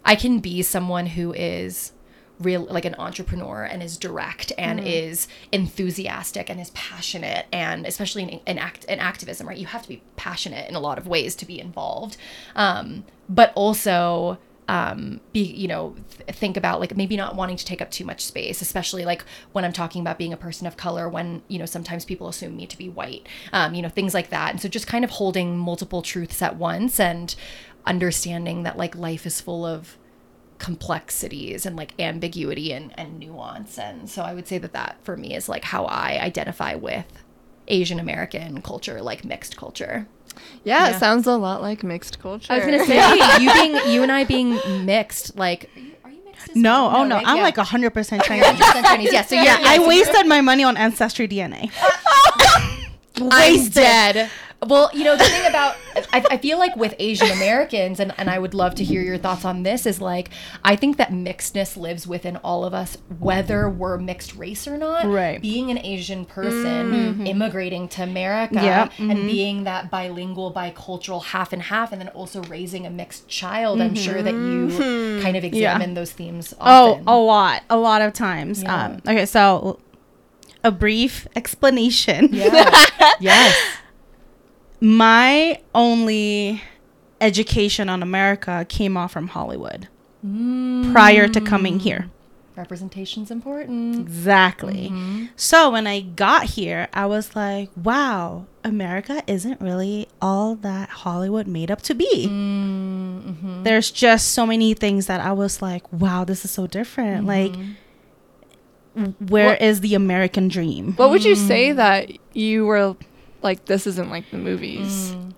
[0.04, 1.92] i can be someone who is
[2.40, 8.24] real like an entrepreneur and is direct and is enthusiastic and is passionate and especially
[8.24, 9.58] in, in act in activism right?
[9.58, 12.18] You have to be passionate in a lot of ways to be involved.
[12.56, 17.64] Um but also um be you know th- think about like maybe not wanting to
[17.64, 20.76] take up too much space especially like when i'm talking about being a person of
[20.76, 24.14] color when you know sometimes people assume me to be white um you know things
[24.14, 24.52] like that.
[24.52, 27.36] And so just kind of holding multiple truths at once and
[27.86, 29.98] understanding that like life is full of
[30.58, 35.18] complexities and like ambiguity and, and nuance and so i would say that that for
[35.18, 37.06] me is like how i identify with
[37.68, 40.08] asian american culture like mixed culture
[40.66, 40.96] yeah, Yeah.
[40.96, 42.52] it sounds a lot like mixed culture.
[42.52, 45.70] I was gonna say you being you and I being mixed, like
[46.04, 46.54] are you, mixed?
[46.58, 46.98] No, well?
[46.98, 47.26] oh no, right?
[47.26, 47.44] I'm Yeah.
[47.44, 48.44] like hundred percent Chinese.
[48.46, 49.14] 100% Chinese.
[49.14, 51.72] Yeah, so yeah, yeah, I wasted my money on ancestry DNA.
[53.18, 53.74] I'm wasted.
[53.76, 54.30] dead.
[54.64, 55.76] Well, you know the thing about
[56.12, 59.18] I, I feel like with Asian Americans, and and I would love to hear your
[59.18, 59.86] thoughts on this.
[59.86, 60.30] Is like
[60.64, 65.06] I think that mixedness lives within all of us, whether we're mixed race or not.
[65.06, 65.42] Right.
[65.42, 67.28] Being an Asian person, mm-hmm.
[67.28, 69.28] immigrating to America, Yeah, and mm-hmm.
[69.28, 73.82] being that bilingual, bicultural, half and half, and then also raising a mixed child.
[73.82, 75.18] I'm sure that you mm-hmm.
[75.18, 75.22] hmm.
[75.22, 76.54] kind of examine those themes.
[76.60, 78.64] Oh, a lot, a lot of times.
[78.64, 78.86] Yeah.
[78.86, 79.80] Um, okay, so
[80.64, 82.30] a brief explanation.
[82.32, 82.86] yeah,
[83.20, 83.56] yes.
[84.86, 86.62] My only
[87.20, 89.88] education on America came off from Hollywood
[90.24, 90.92] mm.
[90.92, 92.12] prior to coming here.
[92.56, 94.00] Representation's important.
[94.00, 94.90] Exactly.
[94.92, 95.26] Mm-hmm.
[95.36, 101.48] So when I got here, I was like, wow, America isn't really all that Hollywood
[101.48, 102.28] made up to be.
[102.28, 103.64] Mm-hmm.
[103.64, 107.26] There's just so many things that I was like, wow, this is so different.
[107.26, 107.64] Mm-hmm.
[108.96, 110.94] Like, where is What- the American dream?
[110.94, 111.78] What would you say mm.
[111.78, 112.96] that you were
[113.46, 113.66] like?
[113.66, 115.12] This isn't like the movies.
[115.12, 115.32] Mm.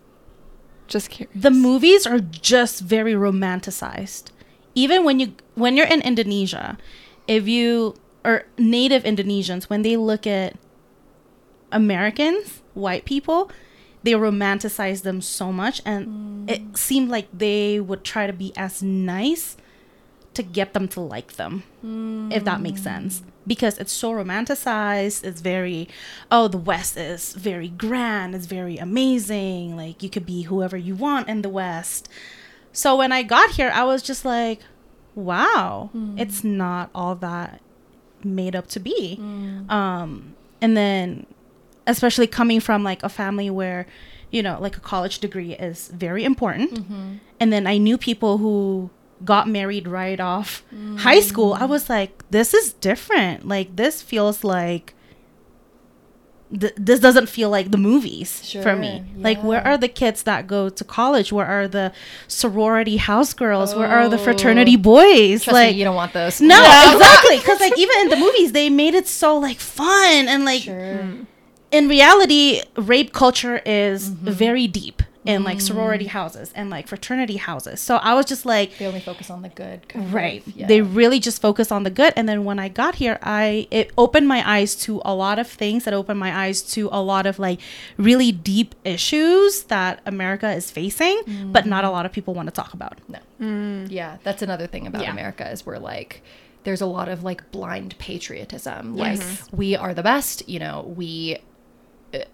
[0.88, 1.36] Just curious.
[1.36, 4.32] the movies are just very romanticized
[4.74, 6.78] even when you when you're in indonesia
[7.28, 10.56] if you or native indonesians when they look at
[11.72, 13.52] americans white people
[14.04, 16.50] they romanticize them so much and mm.
[16.50, 19.58] it seemed like they would try to be as nice
[20.34, 21.64] to get them to like them
[22.32, 22.86] if that makes mm.
[22.86, 25.88] sense because it's so romanticized it's very
[26.30, 30.94] oh the west is very grand it's very amazing like you could be whoever you
[30.96, 32.10] want in the west.
[32.74, 34.60] So when i got here i was just like
[35.16, 36.18] wow hmm.
[36.20, 37.62] it's not all that
[38.24, 39.16] made up to be.
[39.16, 39.70] Hmm.
[39.70, 41.26] Um and then
[41.86, 43.88] especially coming from like a family where
[44.30, 46.74] you know like a college degree is very important.
[46.74, 47.14] Mm-hmm.
[47.40, 48.90] And then i knew people who
[49.26, 50.64] got married right off
[50.98, 53.48] high school i was like this is different.
[53.48, 54.94] Like this feels like
[56.58, 58.98] th- this doesn't feel like the movies for me.
[58.98, 61.32] Sure, like where are the kids that go to college?
[61.32, 61.94] Where are the
[62.28, 63.76] sorority house girls?
[63.76, 64.82] Where are the fraternity oh.
[64.82, 65.44] boys?
[65.44, 66.42] Trust like me, you don't want those.
[66.42, 66.58] no
[66.94, 67.38] exactly.
[67.38, 71.08] Because like even in the movies they made it so like fun and like Sure.
[71.72, 74.32] in reality, rape culture is mm-hmm.
[74.32, 76.10] very deep in like sorority mm.
[76.10, 77.82] houses and like fraternity houses.
[77.82, 79.82] So I was just like, They only focus on the good.
[79.94, 80.46] right.
[80.48, 80.68] of, yeah.
[80.68, 82.14] They really just focus on the good.
[82.16, 85.48] And then when I got here, I it opened my eyes to a lot of
[85.48, 85.84] things.
[85.84, 87.60] That opened my eyes to a lot of like
[87.98, 91.92] really deep issues that America is facing, but not a mm.
[91.92, 92.98] lot of people want to talk about.
[93.10, 93.20] No.
[93.42, 93.92] Mm.
[93.92, 95.12] Yeah, that's another thing about Yeah.
[95.12, 96.24] America is we're like
[96.64, 98.96] there's a lot of like blind patriotism.
[98.96, 99.20] Yes.
[99.20, 99.58] Like mm-hmm.
[99.58, 101.38] we are the best, you know, we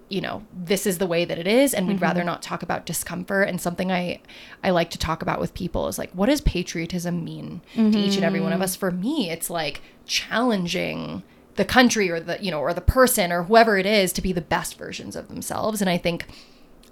[0.10, 2.28] you know, this is the way that it is and we'd rather mm-hmm.
[2.28, 4.20] not talk about discomfort and something I
[4.64, 8.16] I like to talk about with people is like what does patriotism mean to each
[8.16, 8.64] and every one of mm.
[8.64, 8.76] us?
[8.76, 11.24] For me, it's like challenging
[11.56, 14.32] the country or the you know or the person or whoever it is to be
[14.32, 16.26] the best versions of themselves and I think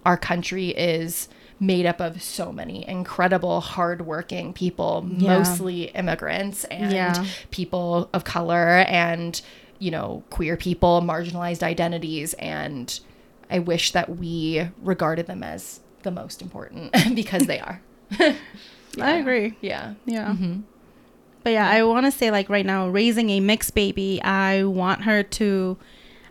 [0.05, 5.37] our country is made up of so many incredible hardworking people Yeah.
[5.37, 7.25] mostly immigrants and Yeah.
[7.51, 9.39] people of color and
[9.81, 12.99] you know queer people marginalized identities and
[13.49, 17.81] i wish that we regarded them as the most important because they are
[18.99, 19.57] I agree.
[19.61, 20.35] yeah Yeah.
[21.43, 25.03] But yeah, I want to say like right now, raising a mixed baby, I want
[25.05, 25.75] her to,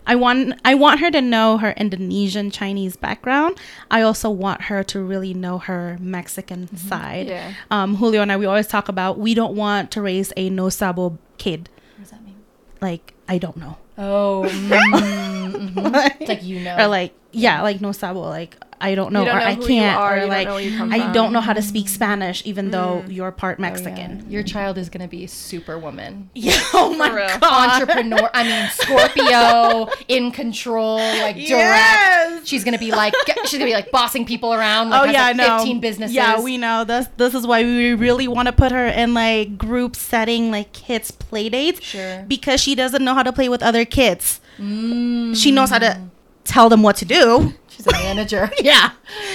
[0.07, 3.57] I want I want her to know her Indonesian Chinese background.
[3.89, 7.27] I also want her to really know her Mexican side.
[7.27, 7.53] Yeah.
[7.71, 10.69] Um, Julio and I, we always talk about we don't want to raise a no
[10.69, 11.67] sabo kid.
[11.97, 12.37] what does that mean
[12.79, 13.77] like I don't know.
[13.97, 16.15] Oh, mm, mhm.
[16.19, 16.75] it's like you know.
[16.77, 19.95] or like yeah, like no sabo, like I don't know, don't or know I can't,
[19.95, 21.13] are, you or don't like know where you come I from.
[21.13, 23.69] don't know how to speak Spanish, even though you're part Oh, yeah.
[23.69, 24.25] Mexican.
[24.27, 26.29] Your child is gonna be superwoman.
[26.35, 26.59] Yeah.
[26.73, 27.81] Oh my god.
[27.81, 31.49] Entrepreneur, I mean Scorpio, in control, like direct.
[31.49, 32.47] Yes.
[32.47, 33.13] She's gonna be like
[33.45, 34.89] she's gonna be like bossing people around.
[34.89, 35.57] Like, oh has, yeah, like, no.
[35.59, 36.15] 15 businesses.
[36.15, 36.83] Yeah, we know.
[36.83, 40.71] This this is why we really want to put her in like group setting, like
[40.73, 41.81] kids play dates.
[41.81, 42.25] Sure.
[42.27, 44.41] Because she doesn't know how to play with other kids.
[44.57, 45.99] Mm, She knows how to
[46.43, 47.53] tell them what to do.
[47.69, 48.51] she's a manager.
[48.61, 48.91] Yeah.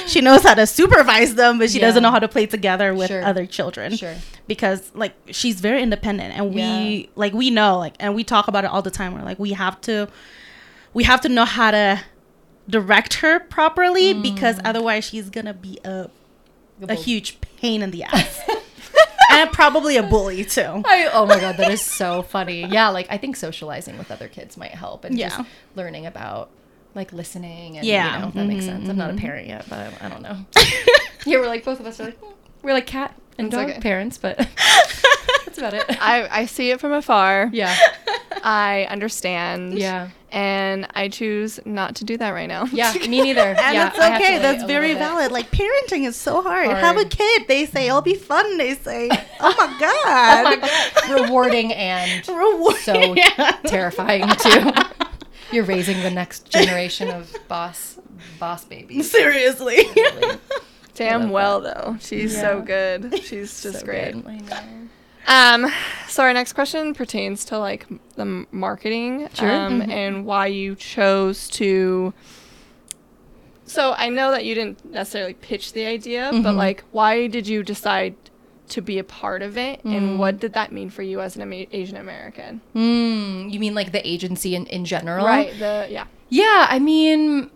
[0.06, 1.86] She knows how to supervise them, but she Yeah.
[1.86, 3.24] doesn't know how to play together with Sure.
[3.24, 3.96] other children.
[3.96, 4.14] Sure.
[4.46, 7.06] Because like she's very independent and we Yeah.
[7.16, 9.14] like we know like and we talk about it all the time.
[9.14, 10.08] We're like we have to
[10.94, 12.00] we have to know how to
[12.68, 14.22] direct her properly Mm.
[14.22, 16.08] because otherwise she's gonna be a
[16.82, 16.96] a bull.
[16.96, 18.40] huge pain in the ass.
[19.30, 20.82] and probably a bully too.
[20.84, 22.64] I, oh my god, that is so funny.
[22.66, 25.28] Yeah, like I think socializing with other kids might help, and Yeah.
[25.30, 26.50] just learning about
[26.96, 27.76] like listening.
[27.78, 28.14] And, Yeah.
[28.16, 28.88] you know, that makes Mhm, sense.
[28.88, 30.36] I'm not a parent yet, but I, I don't know.
[31.26, 32.32] yeah, we're like both of us are like hmm,
[32.62, 33.80] we're like cat and It's dog okay.
[33.80, 34.36] parents, but
[35.44, 35.84] that's about it.
[36.02, 37.50] I, I see it from afar.
[37.52, 37.76] yeah,
[38.42, 39.74] I understand.
[39.78, 42.64] yeah, And I choose not to do that right now.
[42.72, 42.92] yeah.
[42.94, 43.40] Me neither.
[43.40, 44.38] And yeah, it's I have to okay.
[44.38, 45.08] That's very little bit.
[45.08, 45.32] valid.
[45.32, 46.66] Like parenting is so hard.
[46.66, 46.78] Hard.
[46.78, 47.46] Have a kid.
[47.48, 48.56] They say it'll be fun.
[48.58, 49.08] They say,
[49.40, 51.22] "Oh my Oh god, my God.
[51.22, 53.52] Rewarding and Reward- so Yeah.
[53.66, 54.72] terrifying too.
[55.52, 57.98] You're raising the next generation of boss
[58.38, 59.10] boss babies.
[59.10, 59.82] Seriously.
[59.94, 60.38] Really.
[60.94, 61.96] Damn love well though.
[62.00, 63.20] She's so good.
[63.22, 64.12] She's just So great.
[64.12, 64.26] good.
[64.26, 65.64] I know.
[65.66, 65.72] Um,
[66.08, 69.50] so our next question pertains to like the marketing, Sure.
[69.52, 69.90] um, Mhm.
[69.90, 72.14] and why you chose to.
[73.66, 76.56] So I know that you didn't necessarily pitch the idea, but Mhm.
[76.56, 78.14] like, why did you decide
[78.68, 79.96] to be a part of it, Mm.
[79.96, 82.60] and what did that mean for you as an Ama- Asian American?
[82.74, 85.24] Mm, you mean like the agency in, in general?
[85.26, 85.56] Right.
[85.58, 86.06] The yeah.
[86.28, 87.50] Yeah, I mean,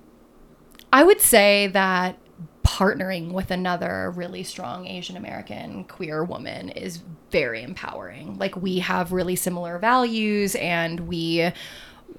[0.92, 2.16] I would say that
[2.64, 7.00] partnering with another really strong Asian American queer woman is
[7.32, 8.38] very empowering.
[8.38, 11.50] Like, we have really similar values and we.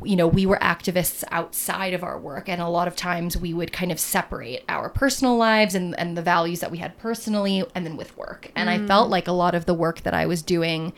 [0.03, 3.53] You know, we were activists outside of our work, and a lot of times we
[3.53, 7.63] would kind of separate our personal lives and, and the values that we had personally
[7.75, 8.51] and then with work.
[8.55, 8.87] And I mm.
[8.87, 10.93] felt like a lot of the work that I was doing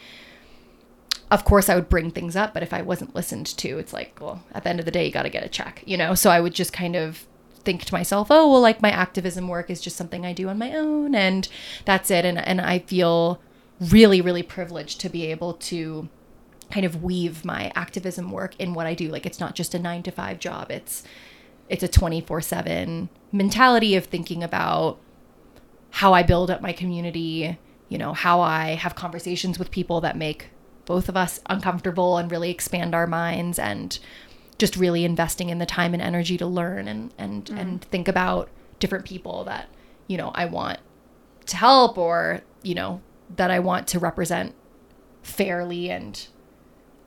[1.32, 4.20] of course I would bring things up, but if I wasn't listened to, it's like,
[4.22, 6.14] well, at the end of the day, you got to get a check, you know?
[6.14, 7.26] So I would just kind of
[7.64, 10.60] think to myself, oh, well, like my activism work is just something I do on
[10.60, 11.48] my own and
[11.86, 12.24] that's it.
[12.24, 13.42] And, and I feel
[13.80, 16.08] really, really privileged to be able to
[16.72, 19.10] kind of weave my activism work in what I do.
[19.10, 20.72] Like it's not just a nine to five job.
[20.72, 21.04] It's,
[21.70, 25.00] it's a 24 seven mentality of thinking about
[25.92, 27.58] how I build up my community,
[27.90, 30.48] you know, how I have conversations with people that make
[30.86, 33.98] both of us uncomfortable and really expand our minds and
[34.58, 37.58] just really investing in the time and energy to learn and and mm.
[37.58, 38.50] and think about
[38.80, 39.70] different people that,
[40.08, 40.80] you know, I want
[41.46, 43.02] to help or, you know,
[43.36, 44.56] that I want to represent
[45.22, 46.28] fairly and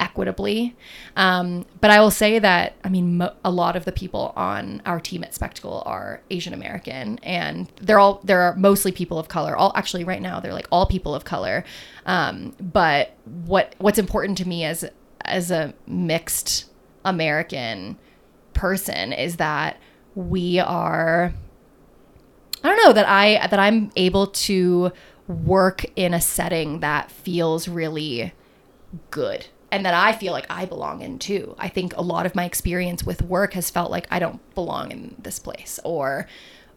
[0.01, 0.77] equitably.
[1.17, 4.83] Um, but I will say that, I mean, mo- a lot of the people on
[4.87, 9.57] our team at Spectacle are Asian American, and they're all they're mostly people of color.
[9.57, 11.65] All actually, right now, they're like all people of color.
[12.05, 14.85] Um, but what what's important to me as
[15.25, 16.67] as a mixed
[17.05, 17.99] American
[18.55, 19.79] person is that
[20.15, 21.33] we are
[22.65, 24.93] I don't know that I that I'm able to
[25.29, 28.33] work in a setting that feels really
[29.11, 31.55] good and that I feel like I belong in too.
[31.59, 34.91] I think a lot of my experience with work has felt like I don't belong
[34.91, 36.27] in this place or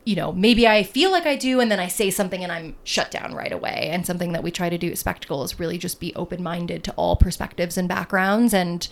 [0.06, 2.76] you know, maybe I feel like I do and then I say something and I'm
[2.84, 3.90] shut down right away.
[3.92, 6.92] And something that we try to do at Spectacle is really just be open-minded to
[6.94, 8.88] all perspectives and backgrounds and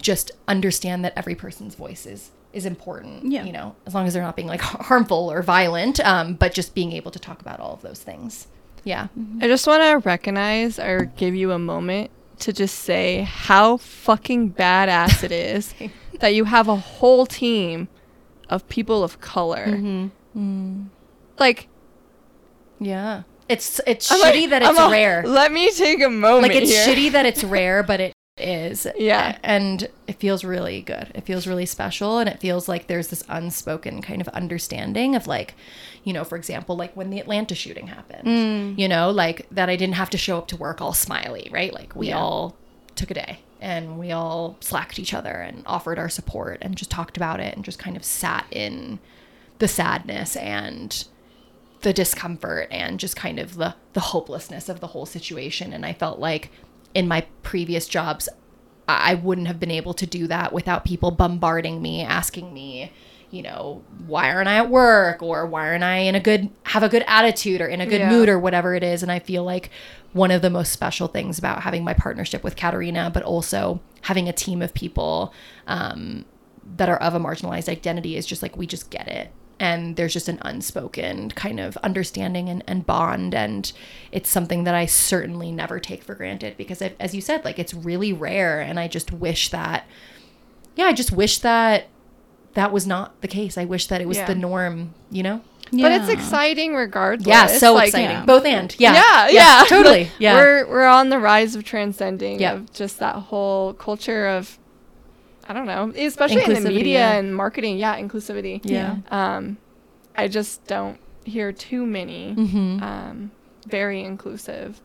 [0.00, 3.30] just understand that every person's voice is is important.
[3.30, 3.44] Yeah.
[3.44, 6.74] You know, as long as they're not being like harmful or violent, um, but just
[6.74, 8.46] being able to talk about all of those things.
[8.82, 9.08] Yeah.
[9.42, 14.52] I just want to recognize or give you a moment to just say how fucking
[14.52, 15.74] badass it is
[16.20, 17.88] that you have a whole team
[18.48, 19.66] of people of color.
[19.66, 20.84] Mm-hmm.
[21.38, 21.68] Like,
[22.80, 23.22] Yeah.
[23.48, 25.22] It's it's I'm shitty like- that it's rare.
[25.24, 26.52] Let me take a moment.
[26.52, 26.86] Like it's here.
[26.96, 28.12] shitty that it's rare, but it
[28.46, 28.86] is.
[28.96, 29.38] Yeah.
[29.42, 31.10] And it feels really good.
[31.14, 35.26] It feels really special and it feels like there's this unspoken kind of understanding of
[35.26, 35.54] like,
[36.04, 38.26] you know, for example, like when the Atlanta shooting happened.
[38.28, 38.78] Mm.
[38.78, 41.72] You know, like that I didn't have to show up to work all smiley, right?
[41.72, 42.18] Like we Yeah.
[42.18, 42.56] all
[42.94, 46.90] took a day and we all slacked each other and offered our support and just
[46.90, 48.98] talked about it and just kind of sat in
[49.58, 51.06] the sadness and
[51.80, 55.92] the discomfort and just kind of the the hopelessness of the whole situation and I
[55.92, 56.50] felt like
[56.96, 58.28] in my previous jobs
[58.88, 62.92] I wouldn't have been able to do that without people bombarding me, asking me,
[63.30, 66.84] you know, why aren't I at work or why aren't I in a good have
[66.84, 68.10] a good attitude or in a good Yeah.
[68.10, 69.02] mood or whatever it is.
[69.02, 69.70] And I feel like
[70.12, 74.28] one of the most special things about having my partnership with Katarina, but also having
[74.28, 75.32] a team of people
[75.66, 76.24] um,
[76.76, 79.32] that are of a marginalized identity is just like we just get it.
[79.58, 83.34] And there's just an unspoken kind of understanding and, and bond.
[83.34, 83.72] And
[84.12, 87.58] it's something that I certainly never take for granted because, it, as you said, like
[87.58, 88.60] it's really rare.
[88.60, 89.86] And I just wish that,
[90.74, 91.86] yeah, I just wish that
[92.52, 93.56] that was not the case.
[93.56, 94.26] I wish that it was Yeah.
[94.26, 95.40] the norm, you know?
[95.72, 96.12] But it's Yeah.
[96.12, 97.26] exciting regardless.
[97.26, 98.10] Yeah, so like, exciting.
[98.10, 98.24] yeah.
[98.24, 98.74] Both and.
[98.78, 98.92] Yeah.
[98.94, 100.10] Yeah, yeah, Totally.
[100.18, 100.34] Yeah.
[100.36, 102.52] We're we're on the rise of transcending Yeah.
[102.52, 104.58] of just that whole culture of
[105.48, 107.12] I don't know, especially in the media yeah.
[107.14, 107.78] and marketing.
[107.78, 108.60] Yeah, inclusivity.
[108.64, 108.96] Yeah.
[109.10, 109.58] Um,
[110.16, 112.82] I just don't hear too many Mm-hmm.
[112.82, 113.30] um,
[113.66, 114.80] very inclusive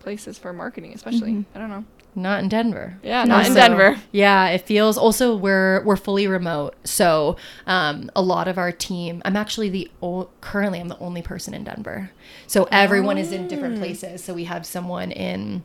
[0.00, 1.44] places for marketing, especially.
[1.54, 1.84] I don't know.
[2.14, 2.98] Not in Denver.
[3.02, 3.98] Yeah, not in Denver.
[4.12, 6.74] Yeah, it feels also we're we're fully remote.
[6.84, 7.36] So
[7.66, 9.20] um, a lot of our team.
[9.26, 12.10] I'm actually the o- currently I'm the only person in Denver.
[12.46, 14.24] So everyone is in different places.
[14.24, 15.62] So we have someone in.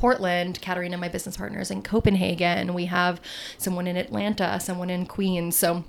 [0.00, 2.72] Portland, Katarina, my business partner, is in Copenhagen.
[2.72, 3.20] We have
[3.58, 5.56] someone in Atlanta, someone in Queens.
[5.56, 5.84] So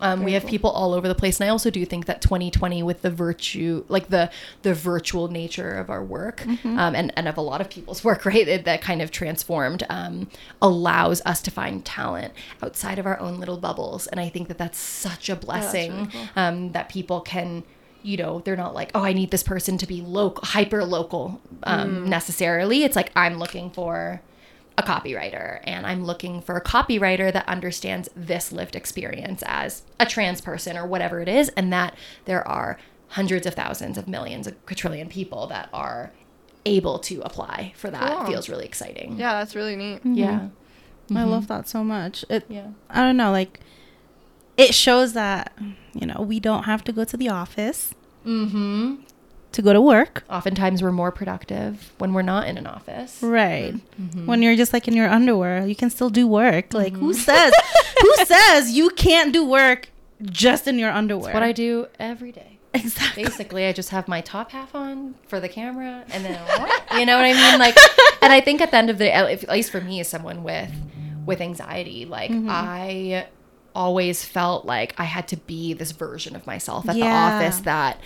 [0.00, 2.82] um, we have people all over the place, and I also do think that 2020,
[2.82, 4.28] with the virtue, like the
[4.62, 8.24] the virtual nature of our work, um, and and of a lot of people's work,
[8.32, 10.28] right, it, that kind of transformed, um,
[10.60, 14.58] allows us to find talent outside of our own little bubbles, and I think that
[14.58, 16.28] that's such a blessing really cool.
[16.34, 17.62] um, that people can.
[18.04, 21.40] You know, they're not like, oh, I need this person to be local, hyper local,
[21.64, 22.06] um, mm.
[22.06, 22.84] necessarily.
[22.84, 24.20] It's like I'm looking for
[24.76, 30.06] a copywriter and I'm looking for a copywriter that understands this lived experience as a
[30.06, 34.46] trans person or whatever it is, and that there are hundreds of thousands of millions,
[34.46, 36.12] of quadrillion people that are
[36.66, 38.18] able to apply for that.
[38.18, 38.26] Cool.
[38.26, 39.18] feels really exciting.
[39.18, 39.98] Yeah, that's really neat.
[39.98, 40.14] Mm-hmm.
[40.14, 40.48] Yeah.
[41.14, 41.52] I love mm-hmm.
[41.52, 42.24] that so much.
[42.28, 42.68] It Yeah.
[42.88, 43.60] I don't know, like
[44.56, 45.52] it shows that,
[45.92, 47.94] you know, we don't have to go to the office
[48.26, 49.02] Mm-hmm.
[49.52, 50.24] to go to work.
[50.30, 53.22] Oftentimes we're more productive when we're not in an office.
[53.22, 53.74] Right.
[54.00, 54.26] Mm-hmm.
[54.26, 56.72] When you're just like in your underwear, you can still do work.
[56.72, 57.52] Like who says
[58.00, 59.90] who says you can't do work
[60.22, 61.34] just in your underwear?
[61.34, 62.58] What I do every day.
[62.72, 63.22] exactly.
[63.22, 66.32] basically i just have my top half on for the camera and then
[66.98, 67.76] you know what i mean like
[68.20, 70.42] and i think at the end of the day at least for me as someone
[70.42, 70.72] with
[71.24, 72.48] with anxiety like Mm-hmm.
[72.50, 73.26] i
[73.74, 77.04] always felt like i had to be this version of myself at Yeah.
[77.38, 78.00] the office that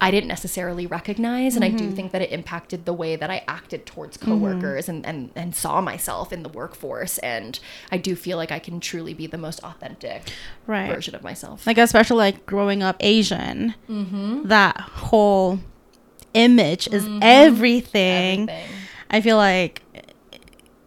[0.00, 1.76] I didn't necessarily recognize, and I Mm-hmm.
[1.76, 5.54] do think that it impacted the way that I acted towards coworkers and, and and
[5.54, 7.18] saw myself in the workforce.
[7.18, 7.56] And
[7.92, 10.22] I do feel like I can truly be the most authentic
[10.66, 10.92] Right.
[10.92, 11.64] version of myself.
[11.68, 14.48] Like especially like growing up Asian, Mm-hmm.
[14.48, 15.60] that whole
[16.34, 18.48] image is everything.
[18.50, 18.76] Everything.
[19.08, 19.81] I feel like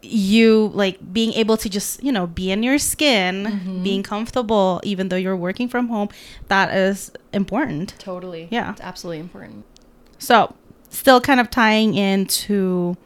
[0.08, 3.82] you like being able to just you know be in your skin Mm-hmm.
[3.82, 6.08] being comfortable even though you're working from home
[6.48, 8.48] that is important Totally.
[8.50, 8.72] Yeah.
[8.72, 9.64] It's absolutely important.
[10.18, 10.54] so
[10.90, 12.96] still kind of tying into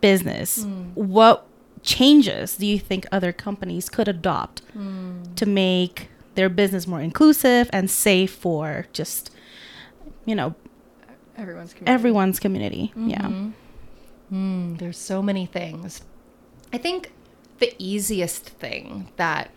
[0.00, 0.82] business hmm.
[0.94, 1.46] what
[1.82, 5.22] changes do you think other companies could adopt hmm.
[5.36, 9.30] to make their business more inclusive and safe for just
[10.24, 10.54] you know
[11.36, 11.92] Everyone's community.
[11.94, 13.50] everyone's community yeah mm-hmm.
[14.32, 16.02] Mm, there's so many things.
[16.72, 17.12] I think
[17.58, 19.50] the easiest thing that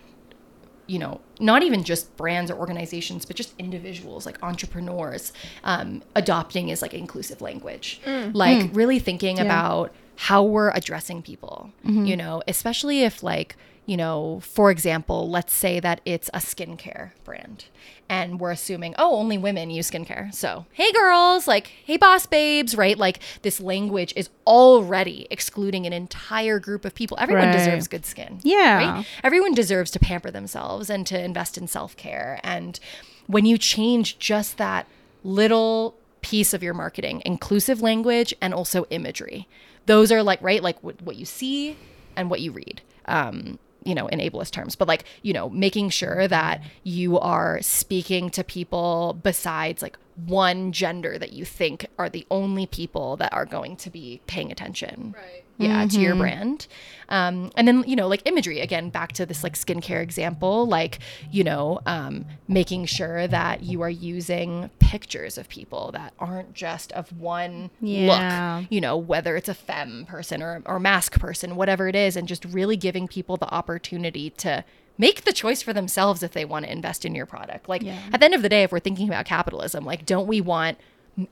[0.90, 5.34] you know, not even just brands or organizations, but just individuals like entrepreneurs
[5.66, 8.00] um, adopting is like inclusive language.
[8.34, 11.72] Like really thinking about how we're addressing people,
[12.06, 17.12] you know, especially if like, you know, for example, let's say that it's a skincare
[17.26, 17.66] brand
[18.10, 20.34] and we're assuming, oh, only women use skincare.
[20.34, 22.98] So, hey girls, like, hey boss babes, right?
[22.98, 27.18] Like, this language is already excluding an entire group of people.
[27.20, 27.58] Everyone Right.
[27.58, 28.40] deserves good skin.
[28.44, 28.78] Yeah.
[28.98, 29.06] Right?
[29.24, 32.40] Everyone deserves to pamper themselves and to invest in self care.
[32.44, 32.80] And
[33.28, 34.88] when you change just that
[35.24, 39.48] little piece of your marketing, inclusive language and also imagery,
[39.86, 40.64] those are like, right?
[40.64, 41.76] Like what, what you see
[42.16, 42.82] and what you read.
[43.06, 47.62] Um, you know, in ableist terms, but like, you know, making sure that you are
[47.62, 53.32] speaking to people besides like one gender that you think are the only people that
[53.34, 55.44] are going to be paying attention Right.
[55.58, 56.68] Yeah to your brand
[57.10, 61.00] um, and then you know like imagery again back to this like skincare example like
[61.32, 66.92] you know um, making sure that you are using pictures of people that aren't just
[66.92, 68.58] of one Yeah.
[68.62, 72.16] look you know whether it's a femme person or, or masc person whatever it is
[72.16, 74.64] and just really giving people the opportunity to
[75.00, 78.00] make the choice for themselves if they want to invest in your product like Yeah.
[78.14, 80.78] at the end of the day if we're thinking about capitalism like don't we want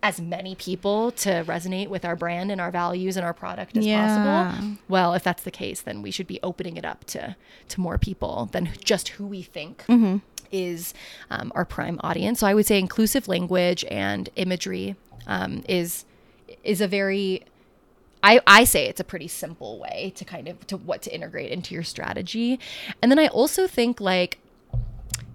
[0.02, 3.86] as many people to resonate with our brand and our values and our product as
[3.86, 4.02] Yeah.
[4.02, 4.78] possible.
[4.88, 7.36] Well, if that's the case, then we should be opening it up to
[7.70, 9.84] to more people than just who we think
[10.52, 10.94] is
[11.30, 12.40] um, our prime audience.
[12.40, 14.96] So I would say inclusive language and imagery
[15.28, 16.06] um, is
[16.64, 17.44] is a very
[18.24, 21.52] I, I say it's a pretty simple way to kind of to what to integrate
[21.52, 22.60] into your strategy.
[23.02, 24.40] And then I also think like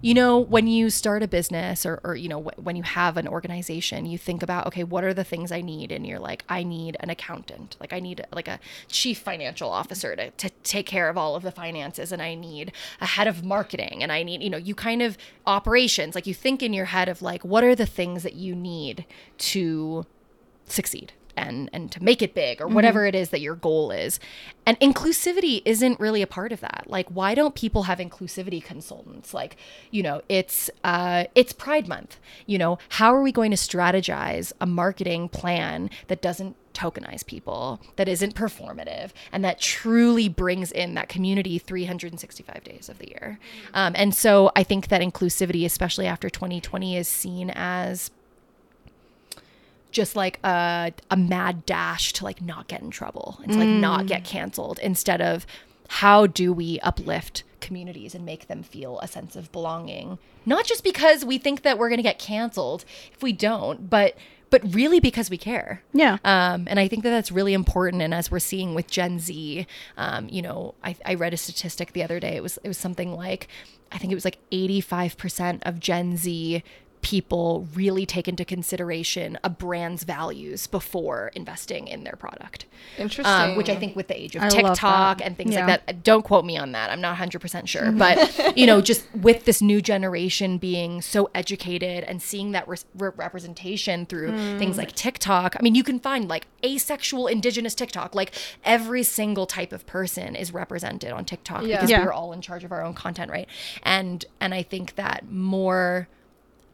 [0.00, 3.16] you know when you start a business or, or you know wh- when you have
[3.16, 5.92] an organization you think about okay what are the things i need?
[5.92, 7.76] And you're like i need an accountant.
[7.80, 11.42] Like i need like a chief financial officer to, to take care of all of
[11.42, 12.12] the finances.
[12.12, 14.02] And i need a head of marketing.
[14.02, 17.08] And i need you know you kind of operations like you think in your head
[17.08, 19.04] of like what are the things that you need
[19.38, 20.06] to
[20.66, 24.20] succeed and and to make it big or whatever it is that your goal is.
[24.66, 26.84] And inclusivity isn't really a part of that.
[26.86, 29.34] Like why don't people have inclusivity consultants?
[29.34, 29.56] Like
[29.90, 32.18] you know it's uh it's pride month.
[32.46, 37.80] You know how are we going to strategize a marketing plan that doesn't tokenize people
[37.96, 43.38] that isn't performative and that truly brings in that community 365 days of the year?
[43.74, 48.10] Um, and so i think that inclusivity especially after 2020 is seen as
[49.90, 53.68] just like a, a mad dash to like not get in trouble and to like
[53.68, 55.46] not get canceled instead of
[55.88, 60.82] how do we uplift communities and make them feel a sense of belonging not just
[60.82, 64.16] because we think that we're going to get canceled if we don't but
[64.48, 66.18] but really because we care Yeah.
[66.24, 68.02] um, and I think that that's really important.
[68.02, 69.64] And as we're seeing with Gen Z,
[69.96, 72.34] um, you know, I, I read a statistic the other day.
[72.34, 73.46] It was it was something like,
[73.92, 76.64] I think it was like eighty five percent of Gen Z
[77.02, 82.66] people really take into consideration a brand's values before investing in their product.
[82.98, 83.26] Interesting.
[83.26, 85.66] Um, which I think with the age of I TikTok and things Yeah.
[85.66, 86.90] like that, don't quote me on that.
[86.90, 87.90] I'm not 100% sure.
[87.92, 92.84] But, you know, just with this new generation being so educated and seeing that res-
[92.96, 98.14] re- representation through things like TikTok, I mean, you can find like asexual indigenous TikTok.
[98.14, 98.34] Like
[98.64, 101.76] every single type of person is represented on TikTok Yeah.
[101.76, 102.04] because Yeah.
[102.04, 103.48] we're all in charge of our own content, right?
[103.82, 106.08] And and I think that more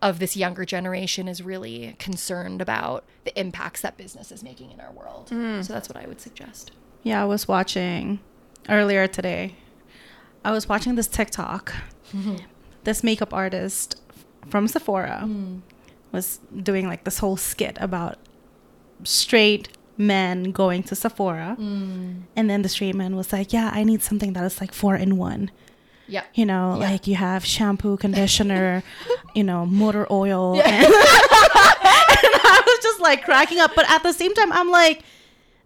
[0.02, 4.80] of this younger generation is really concerned about the impacts that business is making in
[4.80, 5.28] our world.
[5.30, 5.62] Hmm.
[5.62, 6.70] So that's what I would suggest.
[7.02, 8.20] Yeah, I was watching
[8.68, 9.54] earlier today.
[10.44, 11.74] I was watching this TikTok.
[12.84, 14.00] This makeup artist
[14.48, 15.58] from Sephora hmm.
[16.12, 18.16] was doing like this whole skit about
[19.02, 21.56] straight men going to Sephora.
[21.56, 22.20] Hmm.
[22.36, 24.94] And then the straight man was like, Yeah, I need something that is like four
[24.94, 25.50] in one.
[26.08, 26.22] Yeah.
[26.34, 26.90] You know, Yeah.
[26.90, 28.82] like you have shampoo, conditioner,
[29.34, 30.60] you know, motor oil.
[30.60, 33.72] And, and I was just like cracking up.
[33.74, 35.02] But at the same time, I'm like,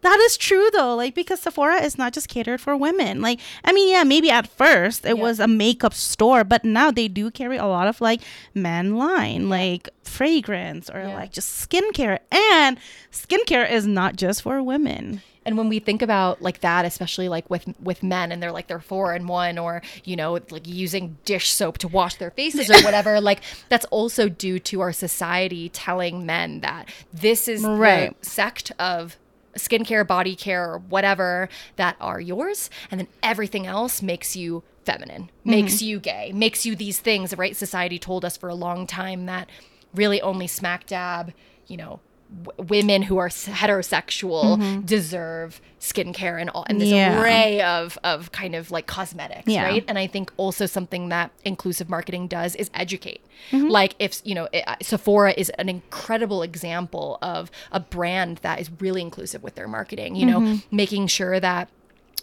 [0.02, 0.94] that is true though.
[0.94, 3.20] Like, because Sephora is not just catered for women.
[3.20, 5.22] Like, I mean, yeah, maybe at first it Yeah.
[5.22, 8.22] was a makeup store, but now they do carry a lot of like
[8.54, 11.14] men line, like fragrance or Yeah.
[11.14, 12.18] like just skincare.
[12.32, 12.78] And
[13.12, 15.20] skincare is not just for women.
[15.46, 18.66] And when we think about like that, especially like with with men and they're like
[18.66, 22.70] they're four and one or, you know, like using dish soap to wash their faces
[22.70, 28.20] or whatever, like that's also due to our society telling men that this is Right.
[28.20, 29.16] the sect of
[29.56, 35.24] skincare, body care, or whatever that are yours, and then everything else makes you feminine,
[35.24, 35.50] mm-hmm.
[35.50, 37.56] makes you gay, makes you these things, right?
[37.56, 39.48] Society told us for a long time that
[39.94, 41.32] really only smack dab,
[41.66, 42.00] you know,
[42.44, 44.80] w- women who are heterosexual mm-hmm.
[44.82, 47.20] deserve skincare and all and this Yeah.
[47.20, 49.64] array of of kind of like cosmetics, Yeah.
[49.64, 49.84] right?
[49.88, 53.24] And I think also something that inclusive marketing does is educate.
[53.50, 53.68] Mm-hmm.
[53.68, 58.60] Like if you know it, uh, Sephora is an incredible example of a brand that
[58.60, 60.16] is really inclusive with their marketing.
[60.16, 60.76] You know, mm-hmm.
[60.76, 61.68] making sure that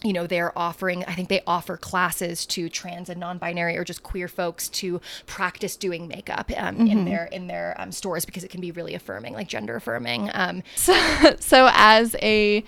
[0.07, 4.03] you know they're offering i think they offer classes to trans and non-binary or just
[4.03, 8.49] queer folks to practice doing makeup um, in their in their um, stores because it
[8.49, 10.93] can be really affirming like gender affirming um, So,
[11.39, 12.63] so as a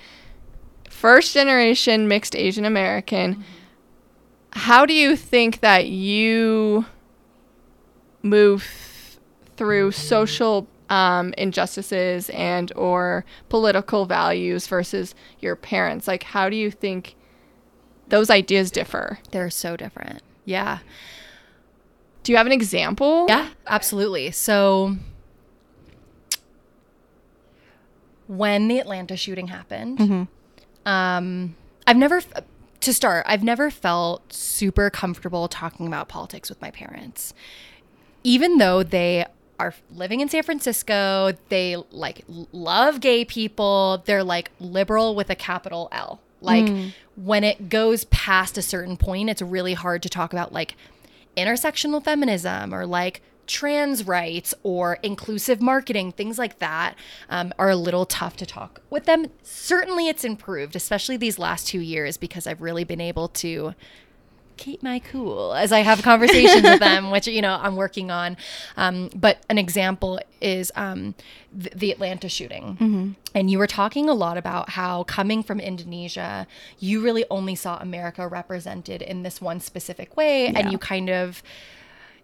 [0.90, 3.44] first generation mixed Asian American,
[4.52, 6.86] how do you think that you
[8.22, 9.20] move
[9.56, 16.08] through social um, injustices and or political values versus your parents?
[16.08, 17.16] Like, how do you think
[18.10, 19.20] those ideas differ?
[19.32, 20.80] they're so different yeah
[22.24, 23.26] Do you have an example?
[23.30, 24.32] Yeah, absolutely.
[24.32, 24.98] So
[28.28, 30.28] when the Atlanta shooting happened,
[30.86, 31.56] um,
[31.88, 32.22] I've never,
[32.82, 37.34] to start, I've never felt super comfortable talking about politics with my parents,
[38.24, 39.26] even though they
[39.60, 41.34] are living in San Francisco.
[41.50, 44.04] They like love gay people.
[44.06, 46.22] They're like liberal with a capital L.
[46.42, 50.76] Like when it goes past a certain point, it's really hard to talk about like
[51.36, 56.96] intersectional feminism or like trans rights or inclusive marketing, things like that,
[57.30, 59.28] um, are a little tough to talk with them.
[59.42, 63.74] Certainly, it's improved, especially these last two years, because I've really been able to
[64.60, 68.38] keep my cool as I have conversations with them, which you know I'm working on.
[68.78, 71.16] Um, but an example is um,
[71.52, 73.12] the, the Atlanta shooting, Mm-hmm.
[73.34, 76.46] and you were talking a lot about how coming from Indonesia,
[76.78, 80.60] you really only saw America represented in this one specific way, Yeah.
[80.60, 81.42] and you kind of,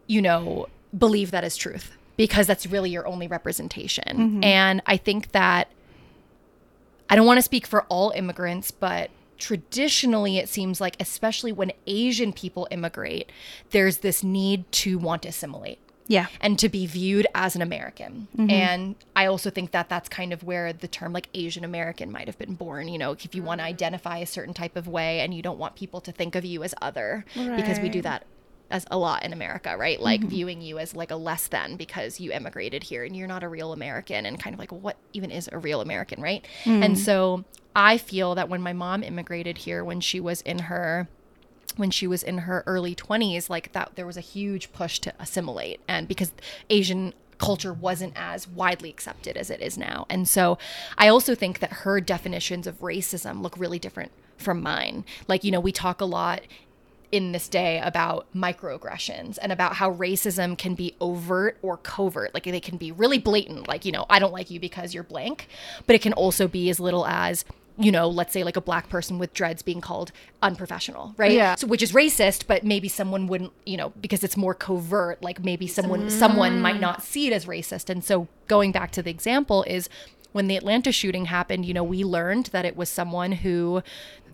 [0.08, 4.18] you know, believe that is truth because that's really your only representation.
[4.18, 4.44] Mm-hmm.
[4.44, 5.68] And I think that
[7.10, 11.72] I don't want to speak for all immigrants, but traditionally it seems like especially when
[11.88, 13.32] Asian people immigrate,
[13.72, 16.28] there's this need to want to assimilate Yeah.
[16.42, 18.28] and to be viewed as an American.
[18.38, 18.50] Mm-hmm.
[18.50, 22.28] And I also think that that's kind of where the term like Asian American might
[22.28, 22.88] have been born.
[22.88, 23.70] You know, if you want to mm.
[23.70, 26.64] identify a certain type of way and you don't want people to think of you
[26.64, 28.26] as other, because we do that
[28.72, 29.99] as a lot in America, right?
[29.99, 30.30] Like mm-hmm.
[30.30, 33.49] viewing you as like a less than because you immigrated here and you're not a
[33.49, 36.45] real American and kind of like what even is a real American, right?
[36.66, 36.97] And mm.
[36.97, 37.45] so
[37.76, 41.07] I feel that when my mom immigrated here when she was in her
[41.76, 45.11] when she was in her early 20s like that there was a huge push to
[45.20, 46.32] assimilate and because
[46.70, 50.57] asian culture wasn't as widely accepted as it is now and so
[50.97, 55.51] i also think that her definitions of racism look really different from mine like you
[55.51, 56.41] know we talk a lot
[57.16, 62.34] in this day about microaggressions and about how racism can be overt or covert.
[62.34, 65.03] Like they can be really blatant, like, you know, I don't like you because you're
[65.03, 65.47] blank,
[65.88, 67.45] but it can also be as little as,
[67.78, 70.11] you know, let's say like a black person with dreads being called
[70.41, 71.32] unprofessional, right?
[71.32, 71.55] Yeah.
[71.55, 75.43] So which is racist, but maybe someone wouldn't, you know, because it's more covert, like
[75.43, 76.82] maybe someone someone might mm.
[76.82, 77.89] not see it as racist.
[77.89, 79.89] And so going back to the example is
[80.36, 83.82] when the Atlanta shooting happened, you know, we learned that it was someone who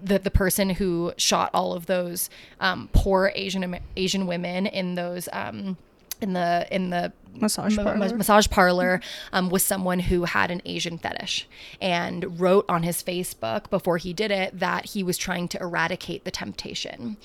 [0.02, 2.28] the the person who shot all of those
[2.60, 5.78] um, poor Asian Asian women in those um,
[6.20, 8.18] in the in the Massage ma- ma- parlor.
[8.18, 9.00] massage parlor
[9.32, 11.48] um, was someone who had an Asian fetish
[11.80, 16.26] and wrote on his Facebook before he did it that he was trying to eradicate
[16.26, 17.16] the temptation.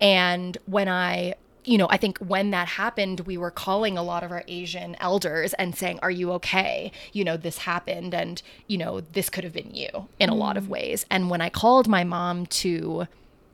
[0.00, 1.34] And when I
[1.66, 4.96] you know, I think when that happened, we were calling a lot of our Asian
[5.00, 6.92] elders and saying, Are you okay?
[7.12, 10.56] You know, this happened and, you know, this could have been you in a lot
[10.56, 10.68] of mm.
[10.68, 11.04] ways.
[11.10, 13.08] And when I called my mom to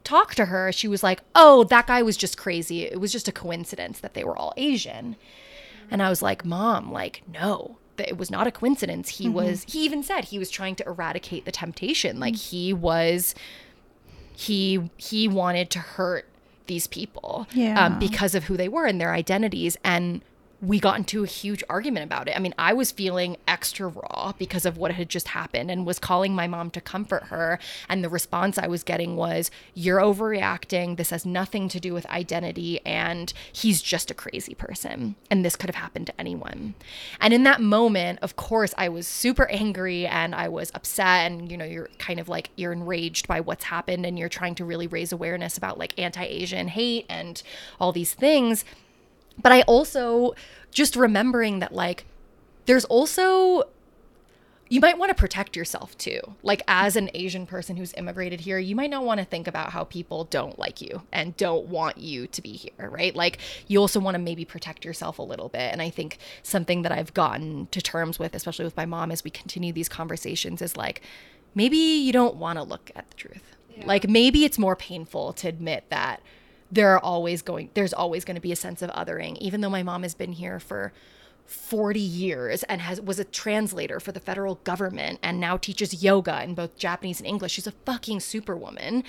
[0.05, 2.83] talk to her, she was like, Oh, that guy was just crazy.
[2.83, 5.17] It was just a coincidence that they were all Asian.
[5.91, 9.09] And I was like, Mom, like, no, it was not a coincidence.
[9.09, 9.35] He mm-hmm.
[9.35, 12.21] was, he even said he was trying to eradicate the temptation.
[12.21, 12.51] Like, mm.
[12.51, 13.35] he was,
[14.35, 16.27] he, he wanted to hurt
[16.67, 17.87] these people Yeah.
[17.87, 19.77] um, because of who they were and their identities.
[19.85, 20.23] And
[20.63, 22.37] we got into a huge argument about it.
[22.37, 25.99] I mean, I was feeling extra raw because of what had just happened and was
[25.99, 27.59] calling my mom to comfort her.
[27.89, 30.97] And the response I was getting was, You're overreacting.
[30.97, 32.81] This has nothing to do with identity.
[32.87, 35.17] And he's just a crazy person.
[35.31, 36.75] And this could have happened to anyone.
[37.21, 41.29] And in that moment, of course, I was super angry and I was upset.
[41.29, 44.55] And, you know, you're kind of like, you're enraged by what's happened and you're trying
[44.55, 47.43] to really raise awareness about like anti Asian hate and
[47.81, 48.65] all these things
[49.43, 50.35] but I also
[50.71, 52.07] just remembering that like
[52.67, 53.65] there's also
[54.73, 56.19] you might want to protect yourself too.
[56.43, 59.71] Like as an Asian person who's immigrated here, you might not want to think about
[59.71, 63.15] how people don't like you and don't want you to be here, right?
[63.15, 63.39] Like
[63.69, 65.73] you also want to maybe protect yourself a little bit.
[65.73, 69.23] And I think something that I've gotten to terms with, especially with my mom as
[69.23, 71.03] we continue these conversations is like
[71.55, 73.57] maybe you don't want to look at the truth.
[73.85, 76.23] Like maybe it's more painful to admit that
[76.73, 79.71] there are always going there's always going to be a sense of othering even though
[79.71, 80.93] my mom has been here for
[81.47, 86.43] 40 years and has was a translator for the federal government and now teaches yoga
[86.43, 87.53] in both Japanese and English.
[87.53, 89.05] She's a fucking superwoman.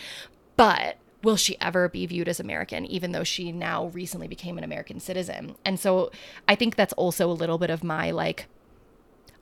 [0.55, 4.63] But will she ever be viewed as American even though she now recently became an
[4.63, 5.55] American citizen?
[5.63, 6.11] And so
[6.47, 8.47] I think that's also a little bit of my like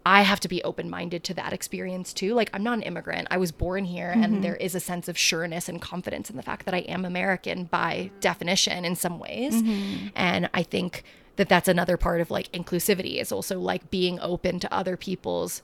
[0.06, 2.34] I have to be open minded to that experience too.
[2.34, 3.28] Like, I'm not an immigrant.
[3.30, 4.42] I was born here, and mm-hmm.
[4.42, 7.66] there is a sense of sureness and confidence in the fact that I am American
[7.66, 9.62] by definition in some ways.
[9.62, 10.08] Mm-hmm.
[10.16, 11.04] And I think
[11.36, 15.62] that that's another part of like inclusivity is also like being open to other people's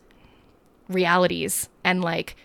[0.87, 2.35] realities and like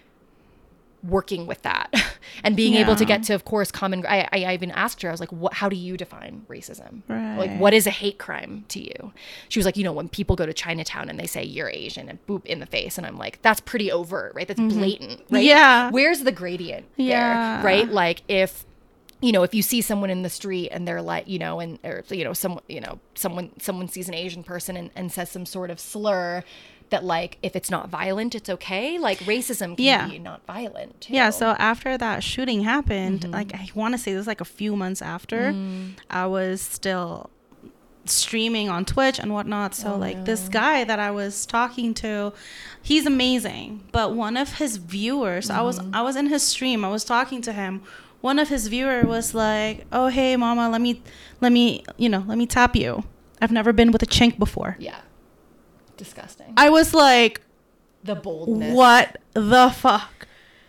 [1.02, 1.92] working with that
[2.44, 5.08] and being able to get to of course common I, I I even asked her
[5.08, 7.02] i was like what how do you define racism?
[7.08, 9.12] Like what is a hate crime to you?
[9.48, 12.08] She was like you know when people go to chinatown and they say you're asian
[12.08, 14.46] and boop in the face and i'm like that's pretty overt right?
[14.46, 14.78] That's mm-hmm.
[14.78, 15.44] blatant right?
[15.44, 15.90] Yeah.
[15.90, 17.56] where's the gradient Yeah.
[17.56, 17.88] there right?
[17.88, 18.64] Like if
[19.22, 21.78] you know if you see someone in the street and they're like you know and
[21.84, 25.30] or you know someone you know someone someone sees an asian person and, and says
[25.30, 26.42] some sort of slur
[26.92, 30.08] that like if it's not violent it's okay like racism can Yeah.
[30.08, 31.12] be not violent too.
[31.18, 33.32] Yeah, so after that shooting happened, Mm-hmm.
[33.38, 35.94] like I want to say this was like a few months after, Mm.
[36.08, 37.28] I was still
[38.04, 39.74] streaming on Twitch and whatnot.
[39.74, 42.32] So like this guy that I was talking to,
[42.82, 43.82] he's amazing.
[43.92, 47.40] But one of his viewers, I was I was in his stream, I was talking
[47.42, 47.82] to him.
[48.20, 51.02] One of his viewer was like, "Oh hey, mama, let me
[51.40, 53.04] let me you know let me tap you.
[53.40, 55.00] I've never been with a chink before." Yeah.
[56.02, 56.52] Disgusting.
[56.56, 57.40] I was like,
[58.04, 58.74] the boldness.
[58.74, 60.26] what the fuck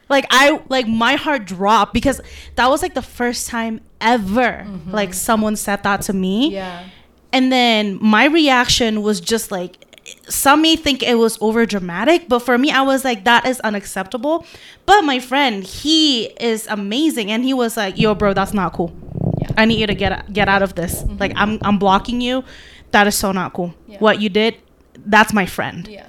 [0.09, 2.21] like i like my heart dropped because
[2.55, 4.91] that was like the first time ever mm-hmm.
[4.91, 6.83] like someone said that to me Yeah.
[7.31, 9.83] and then my reaction was just like
[10.29, 13.59] some may think it was over dramatic but for me i was like that is
[13.61, 14.45] unacceptable
[14.85, 18.93] but my friend he is amazing and he was like yo bro that's not cool
[19.39, 19.47] Yeah.
[19.57, 21.17] i need you to get get out of this mm-hmm.
[21.17, 22.43] like i'm i'm blocking you
[22.91, 23.97] that is so not cool Yeah.
[23.99, 24.57] what you did
[25.05, 26.07] that's my friend Yeah.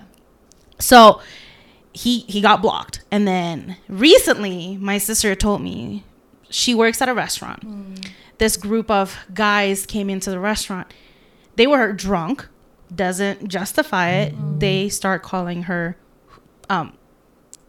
[0.79, 1.21] so
[1.93, 3.03] he he got blocked.
[3.11, 6.03] And then recently my sister told me
[6.51, 7.61] she works at a restaurant.
[7.65, 8.09] Mm.
[8.39, 10.93] This group of guys came into the restaurant.
[11.57, 12.49] They were drunk.
[12.95, 14.35] Doesn't justify it.
[14.35, 14.41] Mm.
[14.57, 14.61] Mm.
[14.61, 15.97] They start calling her
[16.69, 16.97] um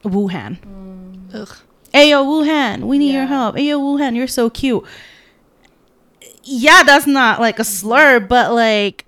[0.03, 0.57] Wuhan.
[1.33, 1.55] Ugh.
[1.93, 3.57] Hey yo Wuhan, we need your help.
[3.57, 4.83] Hey yo Wuhan, you're so cute.
[6.43, 9.05] Yeah, that's not like a slur, but like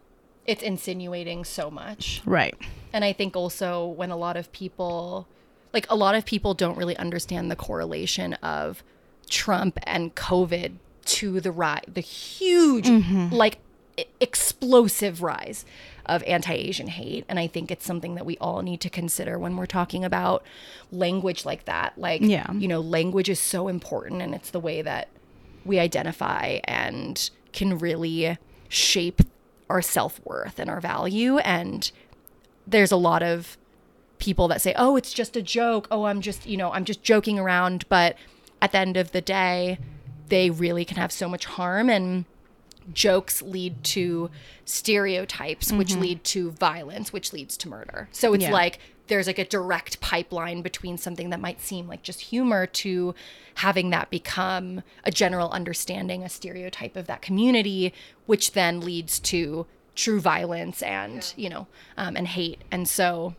[0.48, 2.22] It's insinuating so much.
[2.26, 2.56] right.
[2.94, 5.28] And I think also when a lot of people,
[5.74, 8.82] like a lot of people don't really understand the correlation of
[9.30, 13.34] Trump and COVID to the rise, the huge, mm-hmm.
[13.34, 13.60] like
[13.98, 15.66] e- explosive rise
[16.06, 17.26] of anti-Asian hate.
[17.28, 20.44] And I think it's something that we all need to consider when we're talking about
[20.92, 21.98] language like that.
[21.98, 22.50] Like, Yeah.
[22.54, 25.10] you know, language is so important and it's the way that
[25.66, 28.38] we identify and can really
[28.70, 29.22] shape
[29.70, 31.92] our self-worth and our value and
[32.66, 33.58] there's a lot of
[34.20, 35.88] people that say, "Oh, it's just a joke.
[35.90, 38.18] Oh, I'm just, you know, I'm just joking around." But
[38.62, 39.78] at the end of the day,
[40.28, 42.26] they really can have so much harm and
[42.94, 44.30] jokes lead to
[44.64, 46.02] stereotypes which mm-hmm.
[46.02, 48.08] lead to violence which leads to murder.
[48.12, 48.52] So it's Yeah.
[48.54, 53.16] like there's like a direct pipeline between something that might seem like just humor to
[53.56, 57.94] having that become a general understanding, a stereotype of that community,
[58.26, 62.62] which then leads to true violence and you know um, and hate.
[62.72, 63.36] And so,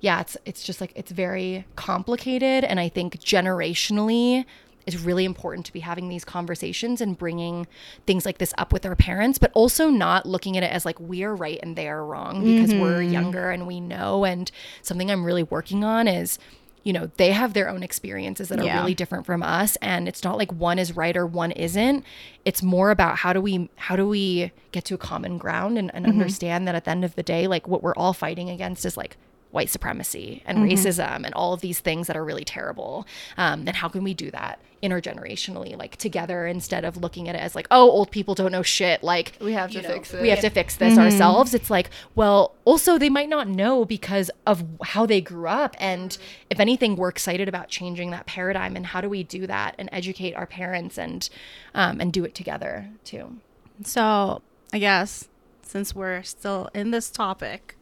[0.00, 4.44] yeah, it's it's just like it's very complicated, and I think generationally.
[4.86, 7.66] It's really important to be having these conversations and bringing
[8.06, 10.98] things like this up with our parents, but also not looking at it as like
[11.00, 13.12] we are right and they are wrong because we're mm-hmm.
[13.12, 14.24] younger and we know.
[14.24, 14.50] And
[14.82, 16.38] something I'm really working on is
[16.84, 18.80] you know, they have their own experiences that are Yeah.
[18.80, 22.04] really different from us and it's not like one is right or one isn't.
[22.44, 25.92] It's more about how do we how do we get to a common ground and,
[25.94, 26.20] and mm-hmm.
[26.20, 28.98] understand that at the end of the day, like what we're all fighting against is
[28.98, 29.16] like
[29.54, 33.06] white supremacy and racism and all of these things that are really terrible.
[33.36, 37.38] Um, and how can we do that intergenerationally, like together, instead of looking at it
[37.38, 39.04] as like, oh, old people don't know shit.
[39.04, 40.20] Like We have to know, fix it.
[40.20, 41.54] We have to fix this ourselves.
[41.54, 45.76] It's like, well, also they might not know because of how they grew up.
[45.78, 46.18] And
[46.50, 48.74] if anything, we're excited about changing that paradigm.
[48.74, 51.28] And how do we do that and educate our parents and
[51.74, 53.36] um, and do it together too.
[53.84, 54.42] So
[54.72, 55.28] I guess
[55.62, 57.73] since we're still in this topic,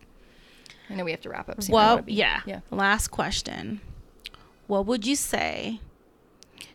[0.91, 1.73] I know we have to wrap up soon.
[1.73, 2.61] Well, be- yeah, yeah.
[2.71, 3.81] Last question:
[4.67, 5.81] What would you say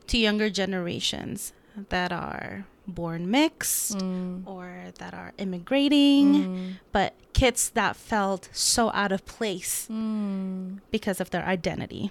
[0.08, 1.54] to younger generations
[1.90, 4.48] that are born mixed Mm.
[4.48, 10.80] or that are immigrating, but kids that felt so out of place Mm.
[10.92, 12.10] because of their identity?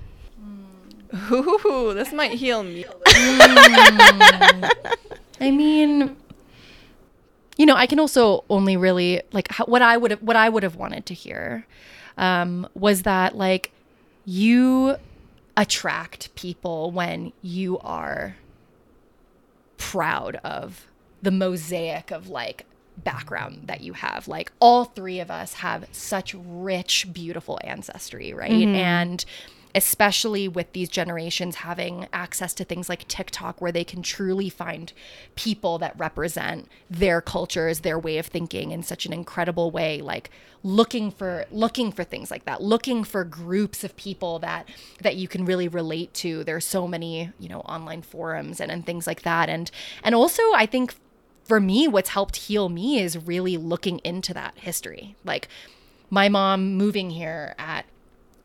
[1.32, 2.84] Ooh, this might heal me.
[5.40, 6.16] I mean,
[7.56, 10.48] you know, I can also only really like how, what I would have what I
[10.48, 11.66] would have wanted to hear
[12.16, 13.72] um, was that like
[14.24, 14.96] you
[15.56, 18.36] attract people when you are
[19.78, 20.86] proud of
[21.22, 22.66] the mosaic of like
[22.98, 24.28] background that you have.
[24.28, 28.50] Like all three of us have such rich, beautiful ancestry, right?
[28.74, 29.24] And
[29.76, 34.90] especially with these generations having access to things like TikTok where they can truly find
[35.34, 40.30] people that represent their cultures, their way of thinking in such an incredible way, like
[40.62, 44.66] looking for looking for things like that, looking for groups of people that
[45.02, 46.42] that you can really relate to.
[46.42, 49.50] There's so many, you know, online forums and, and things like that.
[49.50, 49.70] And
[50.02, 50.94] and also I think
[51.44, 55.16] for me, what's helped heal me is really looking into that history.
[55.22, 55.48] Like
[56.08, 57.84] my mom moving here at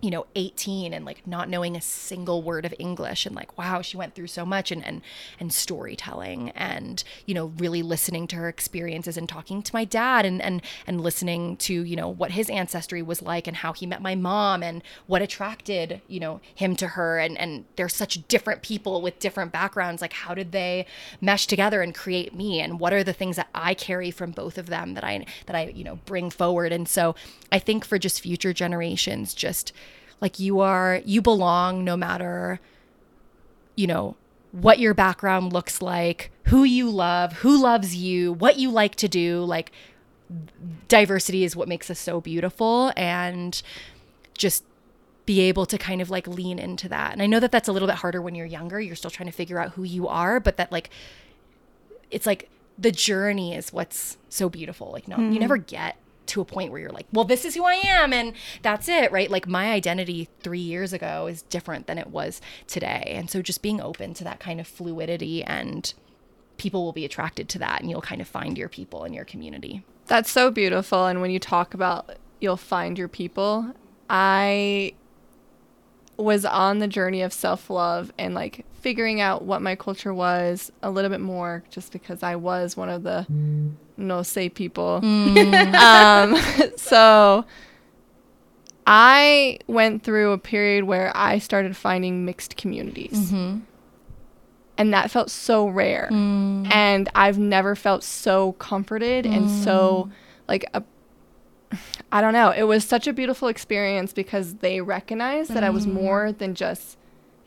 [0.01, 3.81] you know 18 and like not knowing a single word of english and like wow
[3.81, 5.01] she went through so much and and
[5.39, 10.25] and storytelling and you know really listening to her experiences and talking to my dad
[10.25, 13.85] and and and listening to you know what his ancestry was like and how he
[13.85, 17.19] met my mom and what attracted you know him to her.
[17.19, 20.01] And and they're such different people with different backgrounds.
[20.01, 20.85] Like how did they
[21.19, 22.59] mesh together and create me?
[22.59, 25.55] And what are the things that I carry from both of them that I that
[25.55, 26.71] I you know bring forward?
[26.71, 27.15] And so
[27.51, 29.73] I think for just future generations just
[30.21, 32.59] like you are, you belong no matter,
[33.75, 34.15] you know,
[34.51, 39.07] what your background looks like, who you love, who loves you, what you like to
[39.07, 39.43] do.
[39.43, 39.71] Like
[40.87, 43.61] diversity is what makes us so beautiful and
[44.33, 44.63] just
[45.25, 47.13] be able to kind of like lean into that.
[47.13, 48.79] And I know that that's a little bit harder when you're younger.
[48.79, 50.89] You're still trying to figure out who you are, but that like
[52.09, 54.91] it's like the journey is what's so beautiful.
[54.91, 55.31] Like no, mm-hmm.
[55.31, 55.97] you never get
[56.31, 59.11] to a point where you're like, well, this is who I am and that's it,
[59.11, 59.29] right?
[59.29, 63.03] Like my identity three years ago is different than it was today.
[63.07, 65.93] And so just being open to that kind of fluidity and
[66.57, 69.25] people will be attracted to that and you'll kind of find your people in your
[69.25, 69.83] community.
[70.07, 71.05] That's so beautiful.
[71.07, 73.73] And when you talk about you'll find your people,
[74.09, 74.93] I
[76.17, 80.71] was on the journey of self love and like figuring out what my culture was
[80.81, 83.25] a little bit more just because I was one of the
[84.01, 85.01] no say people.
[85.03, 85.73] Mm.
[85.75, 87.45] um, so
[88.85, 93.31] I went through a period where I started finding mixed communities.
[93.31, 93.59] Mm-hmm.
[94.77, 96.09] And that felt so rare.
[96.11, 96.73] Mm.
[96.73, 99.35] And I've never felt so comforted mm.
[99.35, 100.09] and so
[100.47, 100.83] like a
[102.11, 102.51] I don't know.
[102.51, 105.93] It was such a beautiful experience because they recognized that I was mm.
[105.93, 106.97] more than just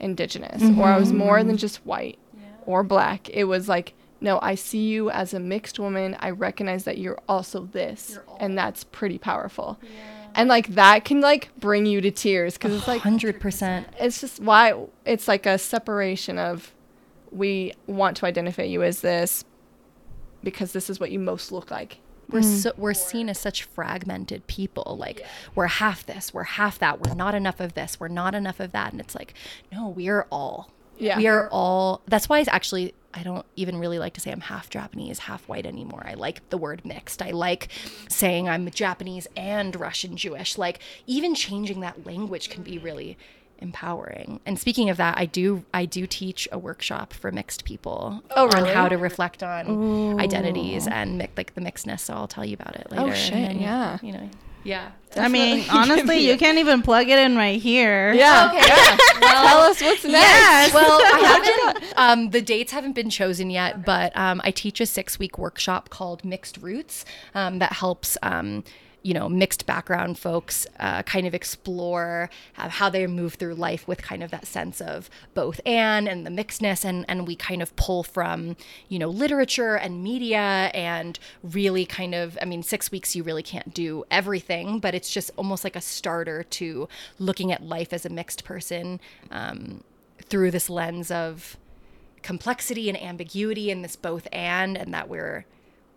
[0.01, 0.81] indigenous mm-hmm.
[0.81, 2.47] or I was more than just white yeah.
[2.67, 3.29] or black.
[3.29, 3.95] It was like,
[4.25, 6.16] no, I see you as a mixed woman.
[6.18, 8.12] I recognize that you're also this.
[8.14, 9.79] You're and that's pretty powerful.
[9.83, 9.91] Yeah.
[10.35, 13.85] And like that can like bring you to tears because it's like 100%.
[14.01, 16.72] It's just why it's like a separation of
[17.31, 19.45] we want to identify you as this
[20.43, 21.99] because this is what you most look like
[22.31, 22.45] we're mm.
[22.45, 25.27] so we're seen as such fragmented people like yeah.
[25.55, 28.72] we're half this we're half that we're not enough of this we're not enough of
[28.72, 29.35] that and it's like
[29.72, 33.78] no we are all yeah we are all that's why it's actually I don't even
[33.78, 36.03] really like to say I'm half Japanese, half white anymore.
[36.05, 37.22] I like the word mixed.
[37.22, 37.68] I like
[38.09, 40.59] saying I'm Japanese and Russian Jewish.
[40.59, 43.16] Like even changing that language can be really
[43.61, 44.40] empowering.
[44.45, 48.49] And speaking of that, I do I do teach a workshop for mixed people oh,
[48.49, 48.70] really?
[48.70, 50.18] on how to reflect on Ooh.
[50.18, 52.01] identities and mi- like the mixedness.
[52.01, 53.05] So I'll tell you about it later.
[53.05, 53.34] Oh shit!
[53.34, 53.99] Then, yeah.
[54.03, 54.30] You know.
[54.65, 54.91] Yeah.
[55.11, 55.53] Definitely.
[55.53, 58.12] I mean, honestly, you can't even plug it in right here.
[58.12, 58.51] Yeah.
[58.51, 58.67] Okay.
[58.67, 58.97] Yeah.
[59.21, 60.12] Well, Tell us what's next.
[60.12, 60.75] Yes.
[60.75, 61.95] Well, I haven't.
[61.97, 66.25] Um, the dates haven't been chosen yet, but um, I teach a six-week workshop called
[66.25, 67.05] Mixed Roots
[67.35, 68.65] um, that helps um,
[69.05, 73.87] you know mixed background folks uh, kind of explore uh, how they move through life
[73.87, 77.63] with kind of that sense of both and and the mixedness and and we kind
[77.63, 78.57] of pull from
[78.89, 83.43] you know literature and media and really kind of i mean six weeks you really
[83.43, 86.89] can't do everything but it's just almost like a starter to
[87.19, 88.99] looking at life as a mixed person
[89.31, 89.85] um,
[90.23, 91.59] through this lens of
[92.23, 95.45] complexity and ambiguity and this both and and that we're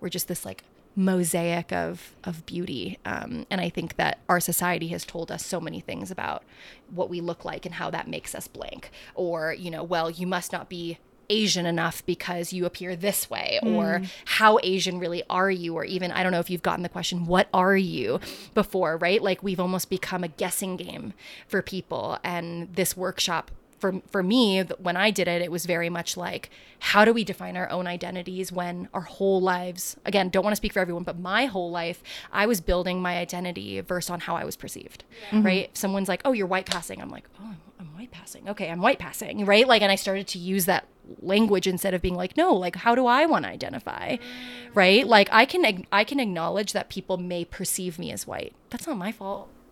[0.02, 0.66] we're just this like
[0.98, 2.98] mosaic of of beauty.
[3.06, 6.44] Um, and I think that our society has told us so many things about
[6.90, 8.92] what we look like and how that makes us blank.
[9.16, 10.98] Or you know, well, you must not be
[11.30, 13.76] Asian enough because you appear this way, mm.
[13.76, 16.90] or how Asian really are you, or even I don't know if you've gotten the
[16.90, 18.20] question, what are you
[18.54, 19.22] before, right?
[19.22, 21.14] Like we've almost become a guessing game
[21.48, 22.18] for people.
[22.24, 26.50] And this workshop for for me when I did it it was very much like
[26.80, 30.58] how do we define our own identities when our whole lives again don't want to
[30.58, 32.02] speak for everyone but my whole life
[32.32, 35.44] I was building my identity versus on how I was perceived mm-hmm.
[35.44, 35.70] right?
[35.72, 38.50] If someone's like oh you're white passing I'm like oh I'm, I'm white passing.
[38.50, 39.68] Okay I'm white passing right?
[39.68, 40.86] Like and I started to use that
[41.22, 44.18] language instead of being like no like how do I want to identify?
[44.74, 45.06] Right?
[45.06, 48.54] Like I can I can acknowledge that people may perceive me as white.
[48.70, 49.50] That's not my fault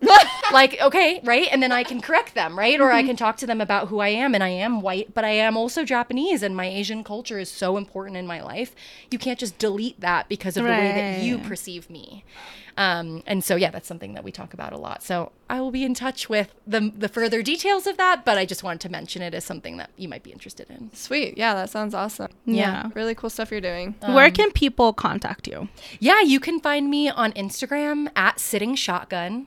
[0.52, 1.48] like okay right?
[1.50, 2.80] And then i can correct them right?
[2.80, 3.08] Or i mm-hmm.
[3.08, 5.56] can talk to them about who i am and i am white but i am
[5.56, 8.74] also japanese and my asian culture is so important in my life.
[9.10, 10.76] You can't just delete that because of right.
[10.76, 12.24] the way that you perceive me.
[12.78, 15.02] Um, and so yeah that's something that we talk about a lot.
[15.02, 18.44] So i will be in touch with the, the further details of that but i
[18.44, 20.90] just wanted to mention it as something that you might be interested in.
[20.92, 21.38] Sweet.
[21.38, 22.32] Yeah that sounds awesome.
[22.44, 22.90] Yeah, yeah.
[22.94, 23.94] really cool stuff you're doing.
[24.02, 25.68] Um, where can people contact you?
[26.00, 29.46] Yeah you can find me on instagram at sitting shotgun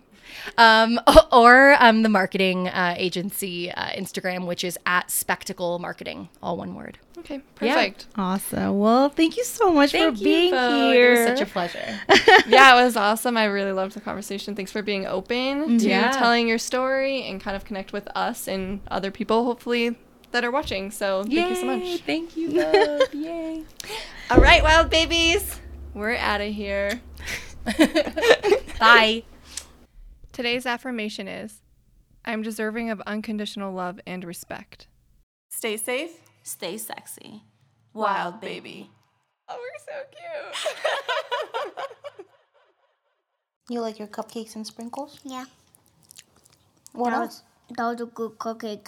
[0.57, 0.99] Um,
[1.31, 6.75] or um, the marketing uh, agency uh, Instagram, which is at Spectacle Marketing, all one
[6.75, 6.97] word.
[7.19, 7.73] Okay, Yeah.
[7.75, 8.07] perfect.
[8.15, 8.79] Awesome.
[8.79, 10.71] Well, thank you so much for being Vogue.
[10.93, 11.13] here.
[11.13, 11.99] It was such a pleasure.
[12.47, 12.79] Yeah.
[12.79, 13.35] it was awesome.
[13.37, 14.55] I really loved the conversation.
[14.55, 16.11] Thanks for being open to Yeah.
[16.11, 19.95] telling your story and kind of connect with us and other people, hopefully,
[20.31, 20.91] that are watching.
[20.91, 22.01] So thank you so much.
[22.03, 23.13] Thank you, Vogue.
[23.13, 23.63] Yay.
[24.31, 25.59] All right, wild babies,
[25.93, 27.01] we're out of here.
[28.79, 29.23] Bye.
[30.39, 31.59] Today's affirmation is
[32.23, 34.87] I'm deserving of unconditional love and respect.
[35.49, 36.11] Stay safe.
[36.43, 37.43] Stay sexy.
[37.93, 38.61] Wild, Wild baby.
[38.61, 38.89] baby.
[39.49, 39.91] Oh, we're so
[41.75, 41.87] cute.
[43.69, 45.19] you like your cupcakes and sprinkles?
[45.25, 45.43] Yeah.
[46.93, 47.43] What that else?
[47.67, 48.87] Was, that was a good cupcake.